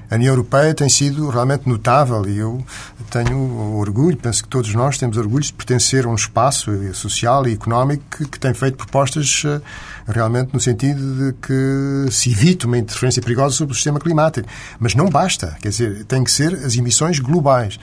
[0.10, 2.66] A União Europeia tem sido realmente notável e eu
[3.12, 7.54] tenho orgulho, penso que todos nós temos orgulho de pertencer a um espaço social e
[7.54, 9.62] económico que, que tem feito propostas eh,
[10.08, 14.48] realmente no sentido de que se evite uma interferência perigosa sobre o sistema climático.
[14.80, 17.80] Mas não basta, quer dizer, tem que ser as emissões globais.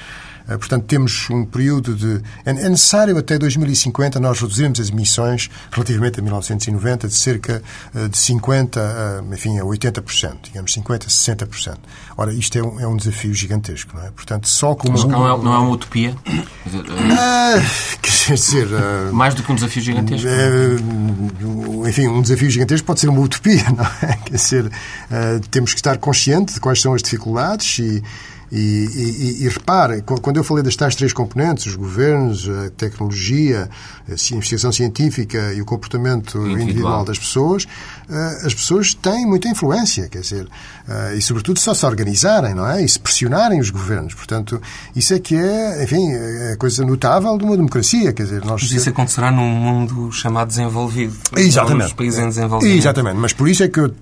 [0.59, 2.23] Portanto, temos um período de.
[2.45, 7.63] É necessário até 2050 nós reduzirmos as emissões relativamente a 1990 de cerca
[8.11, 11.77] de 50, enfim, a 80%, digamos 50, 60%.
[12.17, 14.11] Ora, isto é um, é um desafio gigantesco, não é?
[14.11, 16.15] Portanto, só com não é, não é uma utopia?
[17.19, 17.55] Ah,
[18.03, 18.69] quer dizer.
[19.13, 20.29] Mais do que um desafio gigantesco?
[20.29, 24.17] É, enfim, um desafio gigantesco pode ser uma utopia, não é?
[24.25, 24.71] Quer dizer,
[25.51, 28.03] temos que estar conscientes de quais são as dificuldades e
[28.53, 33.71] e, e, e, repare, quando eu falei das tais três componentes, os governos, a tecnologia,
[34.09, 37.67] a investigação científica e o comportamento individual, individual das pessoas,
[38.09, 40.49] eh, as pessoas têm muita influência, quer dizer,
[40.89, 42.83] eh, e sobretudo só se organizarem, não é?
[42.83, 44.15] E se pressionarem os governos.
[44.15, 44.61] Portanto,
[44.97, 48.63] isso é que é, enfim, é coisa notável de uma democracia, quer dizer, nós...
[48.63, 51.15] Mas isso acontecerá num mundo chamado desenvolvido.
[51.37, 51.85] Exatamente.
[51.85, 52.77] Nos países em desenvolvimento.
[52.77, 53.95] Exatamente, mas por isso é que eu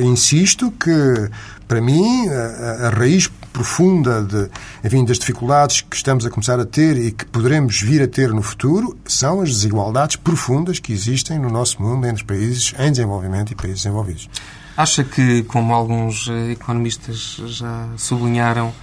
[0.00, 1.30] insisto que,
[1.68, 4.50] para mim, a, a raiz profunda de,
[4.84, 8.30] enfim, das dificuldades que estamos a começar a ter e que poderemos vir a ter
[8.30, 13.52] no futuro são as desigualdades profundas que existem no nosso mundo entre países em desenvolvimento
[13.52, 14.28] e países desenvolvidos.
[14.76, 18.74] Acha que, como alguns eh, economistas já sublinharam,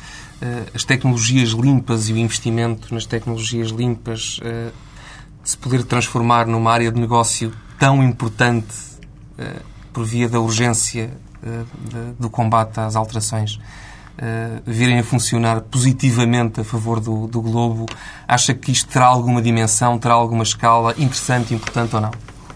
[0.42, 4.72] eh, as tecnologias limpas e o investimento nas tecnologias limpas eh,
[5.44, 8.74] se poder transformar numa área de negócio tão importante
[9.92, 11.10] por via da urgência
[12.20, 13.60] do combate às alterações
[14.22, 17.86] uh, virem a funcionar positivamente a favor do, do globo,
[18.28, 22.12] acha que isto terá alguma dimensão, terá alguma escala interessante, importante ou não?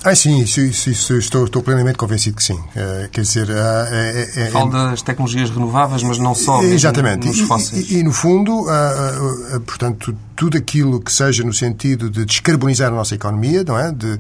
[0.05, 2.53] Ah, sim, isso, isso, isso estou, estou, plenamente convencido que sim.
[2.53, 6.61] Uh, quer dizer, uh, é, é, Falo das tecnologias renováveis, mas não só.
[6.61, 7.27] Exatamente.
[7.27, 12.91] E, e, e, no fundo, uh, portanto, tudo aquilo que seja no sentido de descarbonizar
[12.91, 13.91] a nossa economia, não é?
[13.91, 14.19] De,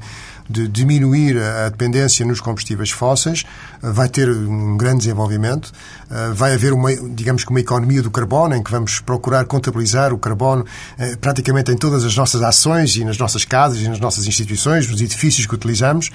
[0.49, 3.43] de diminuir a dependência nos combustíveis fósseis,
[3.81, 5.71] eh, vai ter um grande desenvolvimento.
[6.09, 10.13] Eh, vai haver, uma, digamos que, uma economia do carbono, em que vamos procurar contabilizar
[10.13, 10.65] o carbono
[10.97, 14.87] eh, praticamente em todas as nossas ações e nas nossas casas e nas nossas instituições,
[14.87, 16.11] nos edifícios que utilizamos.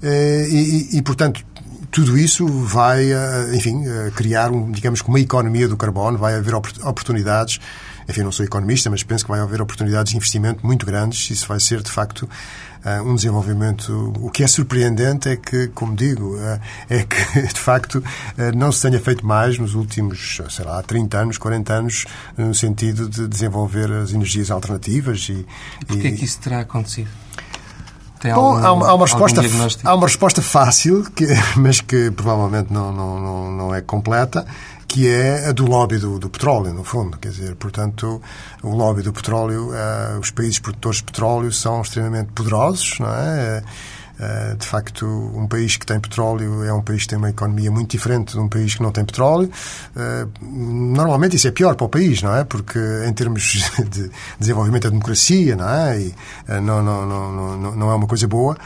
[0.00, 1.44] E, e, e portanto,
[1.90, 3.08] tudo isso vai,
[3.52, 3.82] enfim,
[4.14, 7.58] criar, um, digamos que uma economia do carbono, vai haver oportunidades.
[8.08, 11.30] Enfim, não sou economista, mas penso que vai haver oportunidades de investimento muito grandes.
[11.30, 14.12] Isso vai ser, de facto, uh, um desenvolvimento.
[14.18, 18.72] O que é surpreendente é que, como digo, uh, é que, de facto, uh, não
[18.72, 22.04] se tenha feito mais nos últimos, sei lá, 30 anos, 40 anos,
[22.36, 25.28] no sentido de desenvolver as energias alternativas.
[25.28, 25.46] E,
[25.86, 26.12] Porquê e...
[26.16, 27.10] que isso terá acontecido?
[28.20, 29.40] Tem Bom, algum, há, uma, há, uma resposta,
[29.84, 34.44] há uma resposta fácil, que, mas que provavelmente não, não, não, não é completa,
[34.88, 37.18] que é a do lobby do, do, petróleo, no fundo.
[37.18, 38.20] Quer dizer, portanto,
[38.62, 43.62] o lobby do petróleo, uh, os países produtores de petróleo são extremamente poderosos, não é?
[44.18, 47.70] Uh, de facto, um país que tem petróleo é um país que tem uma economia
[47.70, 49.50] muito diferente de um país que não tem petróleo.
[49.94, 52.42] Uh, normalmente isso é pior para o país, não é?
[52.42, 56.00] Porque em termos de desenvolvimento da democracia, não é?
[56.00, 56.14] E,
[56.62, 58.56] não, não, não, não, não é uma coisa boa.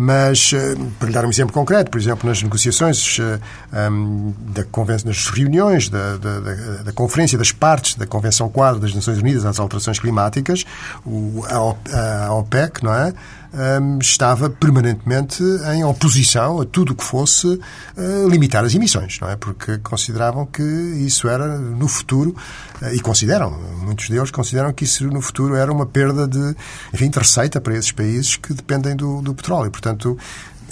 [0.00, 3.40] Mas, eh, para lhe dar um exemplo concreto, por exemplo, nas negociações, eh,
[3.72, 4.62] ehm, da
[5.04, 9.44] nas reuniões da, da, da, da, Conferência das Partes da Convenção Quadro das Nações Unidas
[9.44, 10.64] às Alterações Climáticas,
[11.04, 13.12] o, a OPEC, não é?
[13.52, 15.42] Um, estava permanentemente
[15.74, 19.36] em oposição a tudo o que fosse uh, limitar as emissões, não é?
[19.36, 22.36] Porque consideravam que isso era no futuro,
[22.82, 23.50] uh, e consideram,
[23.82, 26.54] muitos deles consideram que isso no futuro era uma perda de,
[26.92, 29.70] enfim, de receita para esses países que dependem do, do petróleo.
[29.70, 30.18] Portanto,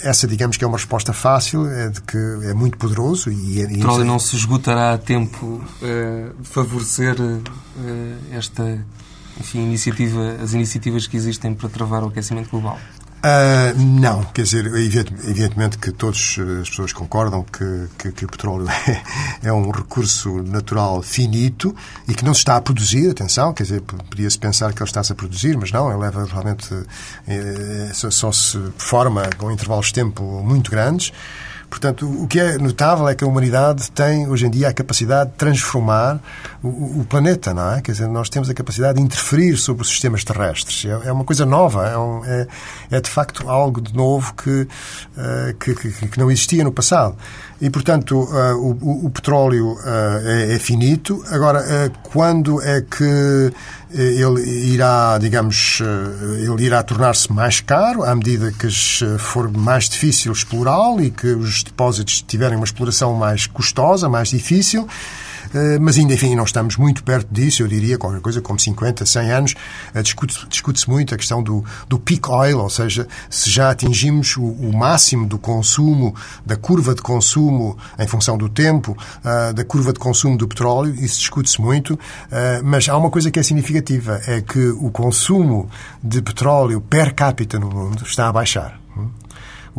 [0.01, 3.61] essa, digamos que é uma resposta fácil, é de que é muito poderoso e...
[3.61, 7.41] É, o petróleo não se esgotará a tempo uh, de favorecer uh,
[8.31, 8.85] esta
[9.39, 12.79] enfim, iniciativa, as iniciativas que existem para travar o aquecimento global?
[13.17, 18.67] Uh, não, quer dizer, evidentemente que todas as pessoas concordam que, que, que o petróleo
[19.43, 21.75] é, é, um recurso natural finito
[22.07, 25.11] e que não se está a produzir, atenção, quer dizer, podia-se pensar que ele está-se
[25.11, 26.69] a produzir, mas não, ele leva realmente,
[27.27, 31.11] é, só, só se forma com intervalos de tempo muito grandes.
[31.69, 35.31] Portanto, o que é notável é que a humanidade tem, hoje em dia, a capacidade
[35.31, 36.19] de transformar
[36.63, 37.81] o, o planeta, não é?
[37.81, 40.85] Quer dizer, nós temos a capacidade de interferir sobre os sistemas terrestres.
[40.85, 42.47] É, é uma coisa nova, é, um, é,
[42.89, 44.67] é, de facto algo de novo que, uh,
[45.59, 47.17] que, que, que, não existia no passado.
[47.59, 49.79] E, portanto, uh, o, o, petróleo uh,
[50.25, 51.23] é, é, finito.
[51.31, 53.51] Agora, quando é que
[53.91, 54.41] ele
[54.73, 55.81] irá, digamos,
[56.43, 58.69] ele irá tornar-se mais caro à medida que
[59.17, 64.87] for mais difícil explorá-lo e que os depósitos tiverem uma exploração mais custosa, mais difícil.
[65.81, 69.31] Mas ainda, enfim, não estamos muito perto disso, eu diria, qualquer coisa como 50, 100
[69.31, 69.55] anos.
[70.01, 74.43] Discute-se discute muito a questão do, do peak oil, ou seja, se já atingimos o,
[74.43, 78.97] o máximo do consumo, da curva de consumo em função do tempo,
[79.55, 81.97] da curva de consumo do petróleo, isso discute-se muito,
[82.63, 85.69] mas há uma coisa que é significativa, é que o consumo
[86.03, 88.86] de petróleo per capita no mundo está a baixar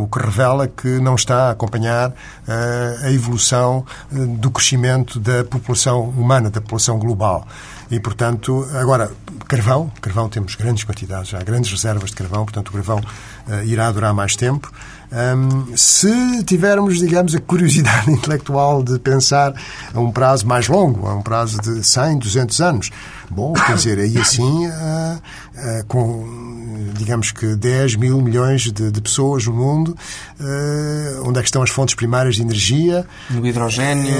[0.03, 5.45] o que revela que não está a acompanhar uh, a evolução uh, do crescimento da
[5.45, 7.47] população humana, da população global.
[7.91, 9.11] E, portanto, agora,
[9.49, 13.91] carvão, carvão temos grandes quantidades, há grandes reservas de carvão, portanto, o carvão uh, irá
[13.91, 14.73] durar mais tempo.
[15.11, 19.55] Um, se tivermos, digamos, a curiosidade intelectual de pensar
[19.95, 22.91] a um prazo mais longo, a um prazo de 100, 200 anos,
[23.31, 29.01] bom, quer dizer, aí assim, uh, uh, com, digamos que 10 mil milhões de, de
[29.01, 29.97] pessoas no mundo,
[30.39, 33.07] uh, onde é que estão as fontes primárias de energia?
[33.31, 34.13] No hidrogênio,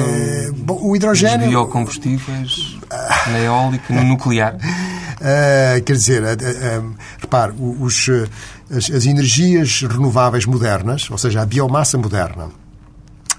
[0.57, 1.41] bom, o hidrogênio...
[1.41, 2.79] Nos biocombustíveis,
[3.27, 4.57] na eólica, no nuclear.
[5.85, 6.23] quer dizer,
[7.21, 8.09] repare, os
[8.71, 12.49] as, as energias renováveis modernas, ou seja, a biomassa moderna,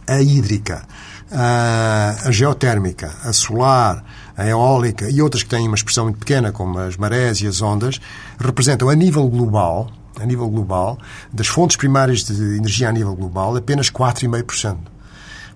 [0.07, 0.83] a hídrica,
[1.31, 4.03] a, a, geotérmica, a solar,
[4.35, 7.61] a eólica e outras que têm uma expressão muito pequena, como as marés e as
[7.61, 7.99] ondas,
[8.39, 10.97] representam a nível global, a nível global,
[11.31, 14.77] das fontes primárias de energia a nível global, apenas 4,5%.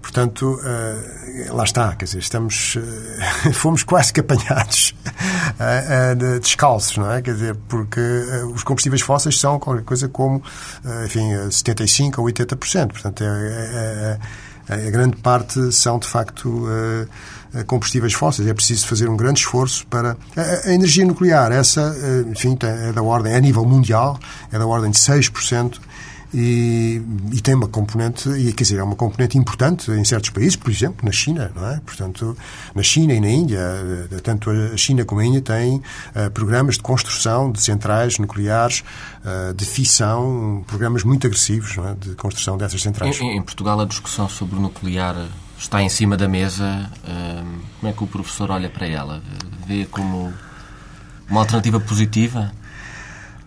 [0.04, 4.93] Portanto, uh, lá está, quer dizer, estamos, uh, fomos quase que apanhados
[5.56, 7.22] uh, descalços, não é?
[7.22, 8.01] Quer dizer, porque
[8.54, 10.43] os combustíveis fósseis são qualquer coisa como,
[11.06, 12.91] enfim, 75% ou 80%.
[12.91, 14.20] Portanto, é, é,
[14.68, 16.68] é, a grande parte são, de facto,
[17.66, 18.47] combustíveis fósseis.
[18.47, 20.18] É preciso fazer um grande esforço para...
[20.36, 21.95] A, a energia nuclear, essa,
[22.30, 24.20] enfim, é da ordem, a nível mundial,
[24.51, 25.80] é da ordem de 6%,
[26.34, 30.55] e, e, tem uma componente, e quer dizer, é uma componente importante em certos países,
[30.55, 31.79] por exemplo, na China, não é?
[31.86, 32.36] Portanto,
[32.73, 33.59] na China e na Índia,
[34.11, 38.84] eh, tanto a China como a Índia têm uh, programas de construção de centrais nucleares,
[39.23, 41.93] uh, de fissão, programas muito agressivos é?
[41.93, 43.19] de construção dessas centrais.
[43.21, 45.27] Em, em, Portugal, a discussão sobre o nuclear
[45.57, 46.89] está em cima da mesa.
[47.03, 49.21] Uh, como é que o professor olha para ela?
[49.67, 50.34] Vê como
[51.29, 52.51] uma alternativa positiva?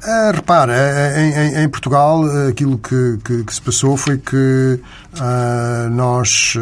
[0.06, 4.78] Uh, repara, em, em, em, Portugal aquilo que, que, que, se passou foi que
[5.14, 6.54] uh, nós,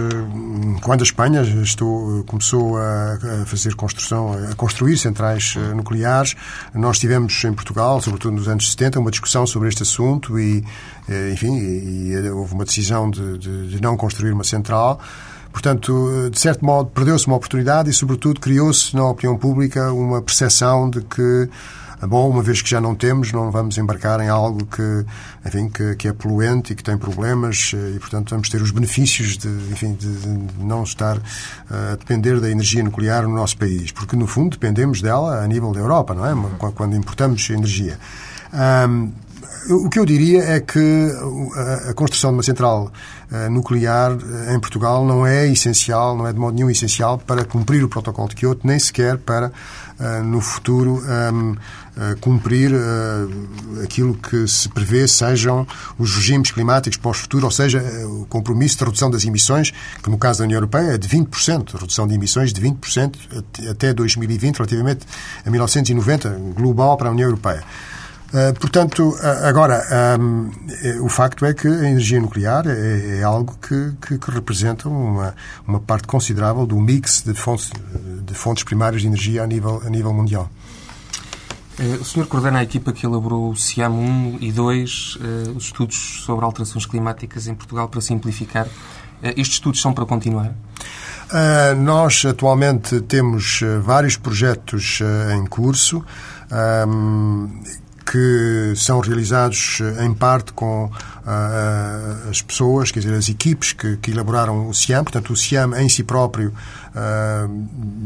[0.80, 6.34] quando a Espanha estou, começou a, a, fazer construção, a construir centrais nucleares,
[6.72, 10.64] nós tivemos em Portugal, sobretudo nos anos 70, uma discussão sobre este assunto e,
[11.30, 14.98] enfim, e, e houve uma decisão de, de, de não construir uma central.
[15.52, 20.88] Portanto, de certo modo, perdeu-se uma oportunidade e, sobretudo, criou-se na opinião pública uma percepção
[20.88, 21.50] de que
[22.06, 25.06] bom, uma vez que já não temos, não vamos embarcar em algo que,
[25.46, 28.70] enfim, que, que é poluente e que tem problemas eh, e, portanto, vamos ter os
[28.70, 31.22] benefícios de, enfim, de, de não estar uh,
[31.92, 35.72] a depender da energia nuclear no nosso país, porque, no fundo, dependemos dela a nível
[35.72, 36.34] da Europa, não é?
[36.74, 37.98] Quando importamos energia.
[38.52, 39.12] Um,
[39.70, 41.10] o que eu diria é que
[41.88, 42.92] a construção de uma central
[43.32, 47.44] eh, nuclear eh, em Portugal não é essencial, não é de modo nenhum essencial para
[47.44, 49.50] cumprir o protocolo de Kyoto, nem sequer para,
[49.98, 51.02] eh, no futuro,
[52.20, 52.72] cumprir
[53.82, 55.66] aquilo que se prevê sejam
[55.98, 59.72] os regimes climáticos para o futuro, ou seja, o compromisso de redução das emissões,
[60.02, 63.14] que no caso da União Europeia é de 20%, redução de emissões de 20%
[63.70, 65.06] até 2020, relativamente
[65.44, 67.62] a 1990, global para a União Europeia.
[68.34, 69.84] Eh, portanto, agora,
[71.00, 75.36] o facto é que a energia nuclear é, é algo que, que, que, representa uma,
[75.64, 77.70] uma parte considerável do mix de fontes,
[78.26, 80.50] de fontes primárias de energia a nível, a nível mundial.
[81.78, 85.18] Eh, o senhor coordena a equipa que elaborou o CIAM 1 e 2,
[85.56, 88.66] os estudos sobre alterações climáticas em Portugal, para simplificar.
[89.22, 90.48] Estes estudos são para continuar?
[90.48, 95.00] Uh, nós atualmente temos vários projetos
[95.34, 96.04] em curso.
[96.86, 97.48] Um,
[98.04, 100.90] que são realizados eh, em parte com
[102.30, 105.02] as pessoas, quer dizer, as equipes que, que, elaboraram o CIAM.
[105.04, 106.52] Portanto, o CIAM em si próprio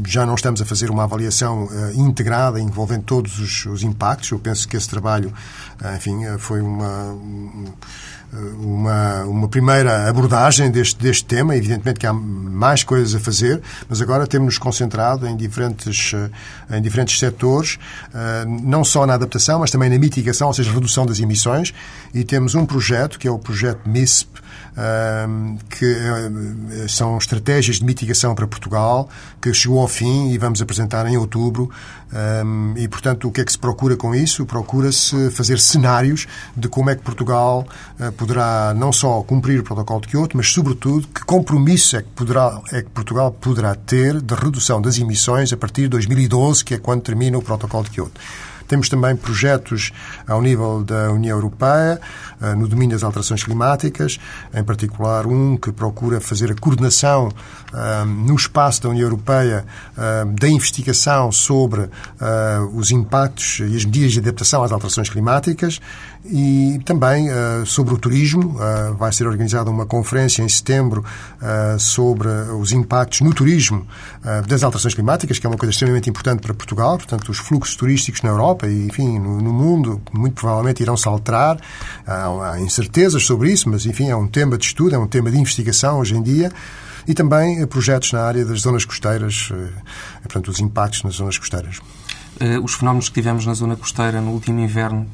[0.07, 4.31] já não estamos a fazer uma avaliação integrada envolvendo todos os, os, impactos.
[4.31, 5.33] Eu penso que esse trabalho,
[5.95, 7.11] enfim, foi uma.
[7.13, 7.65] Um,
[8.59, 11.55] uma, uma primeira abordagem deste, deste tema.
[11.55, 16.13] Evidentemente que há mais coisas a fazer, mas agora temos-nos concentrado em diferentes,
[16.69, 17.79] em diferentes setores,
[18.61, 21.73] não só na adaptação, mas também na mitigação, ou seja, redução das emissões.
[22.13, 24.39] E temos um projeto, que é o projeto MISP,
[25.69, 29.09] que eh, são estratégias de mitigação para Portugal,
[29.41, 31.69] que chegou ao fim e vamos apresentar em outubro.
[32.75, 34.43] E, portanto, o que é que se procura com isso?
[34.45, 36.25] Procura-se fazer cenários
[36.57, 37.67] de como é que Portugal
[38.17, 42.61] poderá não só cumprir o protocolo de Kyoto, mas, sobretudo, que compromisso é que, poderá,
[42.71, 46.77] é que Portugal poderá ter de redução das emissões a partir de 2012, que é
[46.79, 48.19] quando termina o protocolo de Kyoto.
[48.69, 49.91] Temos também projetos
[50.27, 51.99] ao nível da União Europeia,
[52.39, 54.19] eh, no domínio das alterações climáticas,
[54.53, 57.31] em particular um que procura fazer a coordenação
[57.73, 59.65] eh, no espaço da União Europeia
[59.97, 61.89] eh, da investigação sobre
[62.73, 65.79] os impactos e as medidas de adaptação às alterações climáticas
[66.25, 67.27] e também
[67.65, 68.57] sobre o turismo.
[68.97, 71.03] Vai ser organizada uma conferência em setembro
[71.77, 72.27] sobre
[72.59, 73.87] os impactos no turismo
[74.47, 78.21] das alterações climáticas, que é uma coisa extremamente importante para Portugal, portanto, os fluxos turísticos
[78.21, 81.57] na Europa e, enfim, no, no mundo, muito provavelmente irão se alterar.
[82.05, 85.31] Há, há incertezas sobre isso, mas, enfim, é um tema de estudo, é um tema
[85.31, 86.51] de investigação hoje em dia
[87.07, 89.51] e também projetos na área das zonas costeiras,
[90.21, 91.79] portanto, os impactos nas zonas costeiras.
[92.63, 95.07] Os fenómenos que tivemos na zona costeira no último inverno,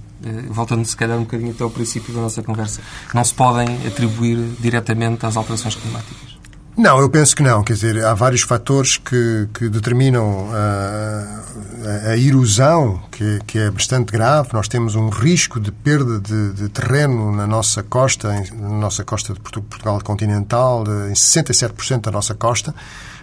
[0.49, 2.82] voltando se calhar um bocadinho até ao princípio da nossa conversa,
[3.13, 6.36] não se podem atribuir diretamente às alterações climáticas?
[6.78, 7.63] Não, eu penso que não.
[7.63, 13.72] Quer dizer, há vários fatores que, que determinam a, a, a erosão, que, que, é
[13.72, 14.49] bastante grave.
[14.51, 19.34] Nós temos um risco de perda de, de terreno na nossa costa, na nossa costa
[19.34, 22.76] de Portugal continental, em 67% da nossa costa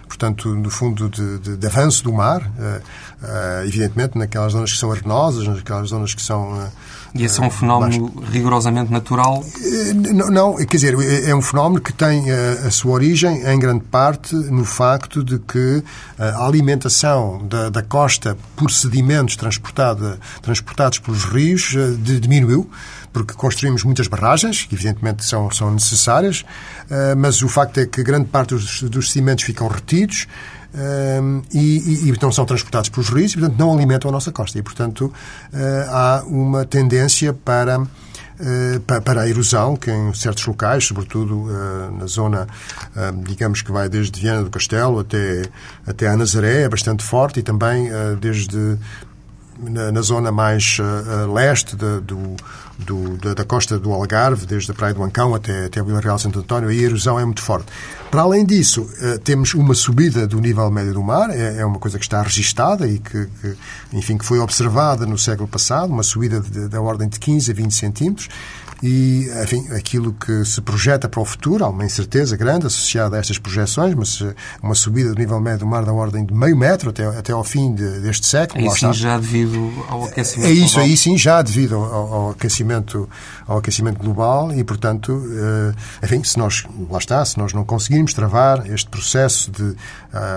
[0.07, 4.77] portanto, no fundo, de, de, de avanço do mar, uh, uh, evidentemente naquelas zonas que
[4.77, 6.53] são arenosas, naquelas zonas que são.
[6.53, 6.71] Uh,
[7.15, 8.29] e esse é um fenómeno mais...
[8.29, 9.43] rigorosamente natural?
[10.13, 13.59] Não, não, quer dizer, é, é um fenómeno que tem a, a sua origem, em
[13.59, 15.83] grande parte, no facto de que
[16.17, 22.69] a alimentação da, da costa por sedimentos transportada, transportados pelos rios diminuiu
[23.13, 26.43] porque construímos muitas barragens, que evidentemente são, são necessárias,
[26.89, 30.27] eh, mas o facto é que grande parte dos, dos sedimentos ficam retidos
[30.73, 31.21] eh,
[31.53, 34.57] e, e, e, não são transportados pelos rios e, portanto, não alimentam a nossa costa.
[34.57, 35.13] E, portanto,
[35.53, 37.85] eh, há uma tendência para
[39.05, 41.47] para a erosão, que em certos locais, sobretudo
[41.97, 42.47] na zona,
[43.23, 45.43] digamos que vai desde Viana do Castelo até,
[45.87, 47.89] até a Nazaré, é bastante forte e também
[48.19, 48.77] desde
[49.59, 52.35] na, na zona mais uh, leste de, do,
[52.77, 56.17] do, da, da, costa do Algarve, desde a Praia do Ancão até, até Vila Real
[56.17, 57.67] Santo António, a erosão é muito forte.
[58.09, 61.79] Para além disso, uh, temos uma subida do nível médio do mar, é, é uma
[61.79, 63.55] coisa que está registada e que, que,
[63.93, 67.73] enfim, que foi observada no século passado, uma subida da ordem de 15 a 20
[67.73, 68.29] centímetros,
[68.85, 73.19] e, enfim, aquilo que se projeta para o futuro, há uma incerteza grande associada a
[73.19, 76.57] estas projeções, mas eh, uma subida do nível médio do mar da ordem de meio
[76.57, 78.61] metro até, até ao fim de, deste século.
[78.61, 80.83] Aí sim já devido ao aquecimento É isso, global.
[80.83, 83.09] aí sim já devido ao, ao, aquecimento,
[83.47, 88.13] ao aquecimento global e, portanto, eh, enfim, se nós, lá está, se nós não conseguirmos
[88.13, 89.77] travar este processo de uh,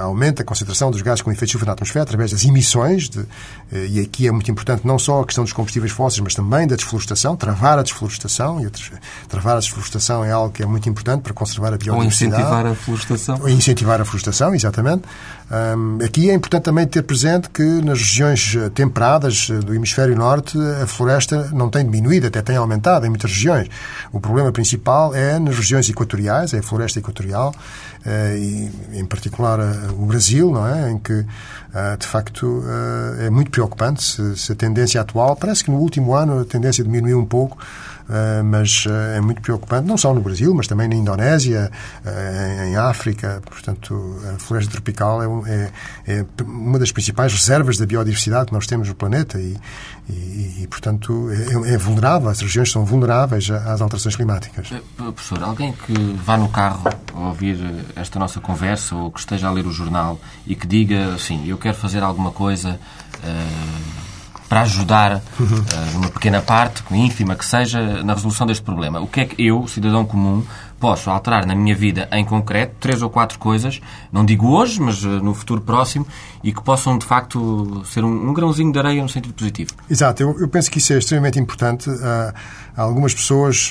[0.04, 3.24] aumento da concentração dos gases com efeito de chuva na atmosfera através das emissões, de,
[3.72, 6.76] e aqui é muito importante não só a questão dos combustíveis fósseis, mas também da
[6.76, 11.22] desflorestação, travar a desflorestação, desflorestação e travar a desflorestação é algo que é muito importante
[11.22, 12.34] para conservar a biodiversidade.
[12.34, 13.38] Ou incentivar a florestação.
[13.40, 15.02] Ou incentivar a florestação, exatamente.
[15.48, 20.16] Um, aqui é importante também ter presente que nas regiões eh, temperadas eh, do hemisfério
[20.16, 23.68] norte a floresta não tem diminuído, até tem aumentado em muitas regiões.
[24.12, 27.54] O problema principal é nas regiões equatoriais, é a floresta equatorial,
[28.04, 29.60] uh, e em particular
[29.92, 30.90] o Brasil, não é?
[30.90, 31.24] Em que,
[31.98, 32.64] de facto,
[33.20, 34.02] é muito preocupante
[34.36, 37.95] se, a tendência atual, parece que no último ano a tendência diminuiu um pouco, eh,
[38.44, 41.70] mas eh, é muito preocupante, não só no Brasil, mas também na Indonésia,
[42.04, 43.42] eh, em África.
[43.44, 45.72] Portanto, a floresta tropical é,
[46.06, 49.56] é, é uma das principais reservas da biodiversidade que nós temos no planeta e,
[50.08, 52.28] e, portanto, é, é, vulnerável.
[52.28, 54.68] As regiões são vulneráveis às alterações climáticas.
[54.96, 55.94] Professor, alguém que
[56.24, 57.58] vá no carro ouvir
[57.96, 61.58] esta nossa conversa ou que esteja a ler o jornal e que diga assim, eu
[61.58, 62.78] quero fazer alguma coisa.
[63.16, 63.95] Uh
[64.48, 69.00] para ajudar uh, uma pequena parte, ínfima que seja, na resolução deste problema.
[69.00, 70.44] O que é que eu, cidadão comum,
[70.78, 73.80] posso alterar na minha vida em concreto três ou quatro coisas,
[74.12, 76.06] não digo hoje, mas uh, no futuro próximo,
[76.42, 79.72] e que possam, de facto, ser um, um grãozinho de areia no sentido positivo?
[79.90, 80.22] Exato.
[80.22, 81.88] Eu, eu penso que isso é extremamente importante.
[81.90, 82.32] Uh,
[82.76, 83.70] algumas pessoas,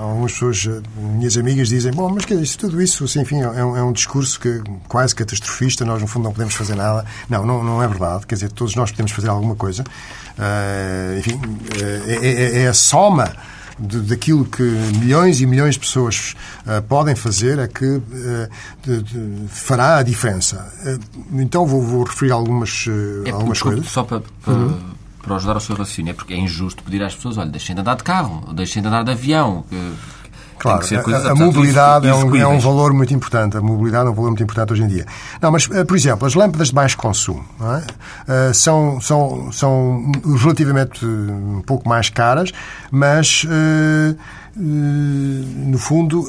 [0.00, 3.76] algumas pessoas, minhas amigas, dizem, bom, mas que isso, tudo isso, assim, enfim, é um,
[3.76, 7.04] é um discurso que quase catastrofista, nós, no fundo, não podemos fazer nada.
[7.28, 8.26] Não, não, não é verdade.
[8.26, 9.82] Quer dizer, todos nós podemos fazer alguma coisa.
[10.38, 11.40] Uh, enfim,
[11.80, 13.32] é, é, é, a soma
[13.78, 16.34] de, daquilo que milhões e milhões de pessoas
[16.66, 18.02] uh, podem fazer é que uh,
[18.82, 20.72] de, de, fará a diferença.
[21.32, 22.86] então vou, vou, referir algumas,
[23.24, 23.86] é algumas coisas.
[23.86, 24.80] Só para, para, uhum.
[25.22, 27.80] para ajudar o seu raciocínio, é porque é injusto pedir às pessoas, olha, deixem de
[27.80, 29.64] andar de carro, deixem de andar de avião.
[29.68, 29.94] Que
[30.58, 33.56] Claro, a, a portanto, mobilidade é um, é um valor muito importante.
[33.56, 35.06] A mobilidade é um valor muito importante hoje em dia.
[35.40, 37.82] Não, mas, eh, por exemplo, as lâmpadas de baixo consumo é?
[38.48, 42.52] Eh, são, são, são relativamente eh, um pouco mais caras,
[42.90, 46.26] mas, eh, eh, no fundo,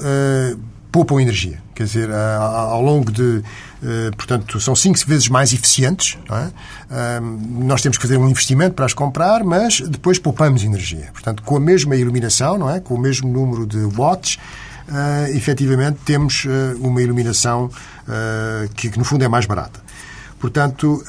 [0.92, 1.60] poupam energia.
[1.74, 3.44] Quer dizer, ao longo de.
[3.84, 6.18] Eh, Portanto, são cinco vezes mais eficientes.
[6.32, 7.20] é?
[7.20, 11.10] Nós temos que fazer um investimento para as comprar, mas depois poupamos energia.
[11.14, 12.80] Portanto, com a mesma iluminação, não é?
[12.80, 14.38] com o mesmo número de watts,
[14.90, 17.70] ah, efetivamente temos ah, uma iluminação
[18.76, 19.82] que, no fundo, é mais barata.
[20.40, 21.04] Portanto,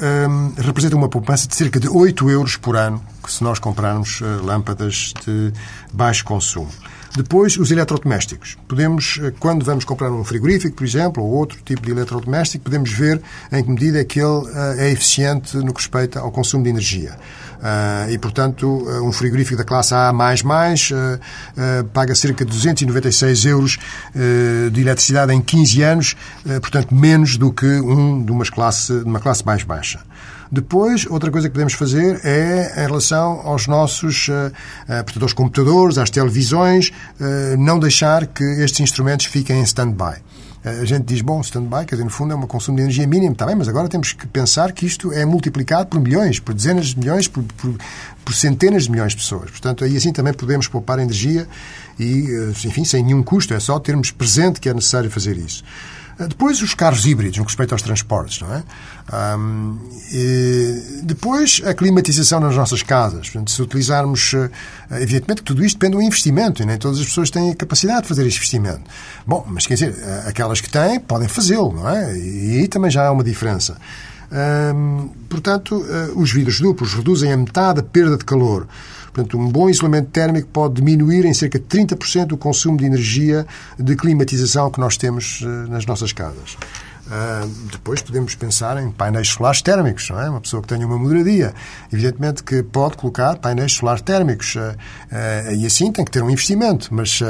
[0.57, 3.01] representa uma poupança de cerca de 8 euros por ano
[3.31, 5.53] se nós comprarmos eh, lâmpadas de
[5.93, 6.71] baixo consumo.
[7.19, 8.57] Depois, os eletrodomésticos.
[8.69, 12.93] Podemos, eh, quando vamos comprar um frigorífico, por exemplo, ou outro tipo de eletrodoméstico, podemos
[12.93, 16.63] ver em que medida é que ele eh, é eficiente no que respeita ao consumo
[16.63, 17.19] de energia.
[17.61, 21.19] Ah, e, portanto, eh, um frigorífico da classe A++, eh,
[21.57, 23.79] eh, paga cerca de 296 euros
[24.15, 26.17] eh, de eletricidade em 15 anos,
[26.49, 30.01] eh, portanto, menos do que um de, umas classe, de uma classe mais baixa.
[30.51, 34.53] Depois, outra coisa que podemos fazer é em relação aos nossos, eh,
[34.89, 36.91] eh, portanto, aos computadores, às televisões,
[37.21, 40.17] eh, não deixar que estes instrumentos fiquem em stand-by.
[40.65, 43.33] A gente diz, bom, stand-by, quer dizer, no fundo é um consumo de energia mínimo,
[43.33, 46.87] está bem, mas agora temos que pensar que isto é multiplicado por milhões, por dezenas
[46.87, 47.75] de milhões, por, por,
[48.25, 49.51] por centenas de milhões de pessoas.
[49.51, 51.47] Portanto, aí assim também podemos poupar energia
[51.99, 52.27] e,
[52.67, 55.63] enfim, sem nenhum custo, é só termos presente que é necessário fazer isso.
[56.19, 58.65] Depois, os carros híbridos, no que respeita aos transportes, não é?
[60.13, 63.29] E depois, a climatização nas nossas casas.
[63.29, 64.51] Portanto, se utilizarmos, eh,
[65.01, 68.03] evidentemente, que tudo isto depende do investimento e nem todas as pessoas têm a capacidade
[68.03, 68.83] de fazer este investimento.
[69.27, 72.17] Bom, mas quer dizer, eh, aquelas que têm podem fazê-lo, não é?
[72.19, 73.77] E aí também já há uma diferença.
[74.31, 78.67] Hum, portanto, eh, os vidros duplos reduzem a metade a perda de calor.
[79.19, 83.45] Portanto, um bom isolamento térmico pode diminuir em cerca de 30% o consumo de energia
[83.77, 86.57] de climatização que nós temos eh, nas nossas casas.
[87.11, 90.29] Ah, depois podemos pensar em painéis solares térmicos, não é?
[90.29, 91.55] Uma pessoa que tenha uma moradia,
[91.93, 94.75] evidentemente que pode colocar painéis solares térmicos ah,
[95.11, 97.21] ah, e assim tem que ter um investimento, mas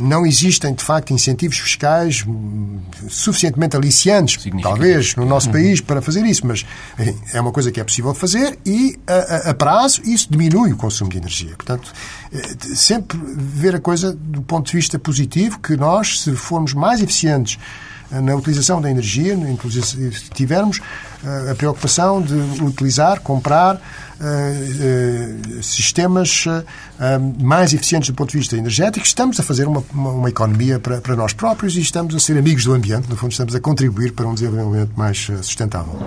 [0.00, 2.78] não existem de facto incentivos fiscais hum,
[3.08, 6.64] suficientemente aliciantes, talvez no nosso país para fazer isso, mas
[6.98, 10.72] enfim, é uma coisa que é possível fazer e a, a- a prazo isso diminui
[10.72, 11.54] o consumo de energia.
[11.56, 11.92] Portanto,
[12.32, 17.00] eh, sempre ver a coisa do ponto de vista positivo, que nós, se formos mais
[17.02, 17.58] eficientes
[18.10, 20.80] na utilização da energia, inclusive se tivermos
[21.24, 23.80] eh, a preocupação de utilizar, comprar
[24.20, 26.44] eh, eh, sistemas
[27.38, 31.14] mais eficientes do ponto de vista energético, estamos a fazer uma, uma, economia para, para
[31.14, 34.26] nós próprios e estamos a ser amigos do ambiente, no fundo estamos a contribuir para
[34.26, 35.98] um desenvolvimento mais sustentável.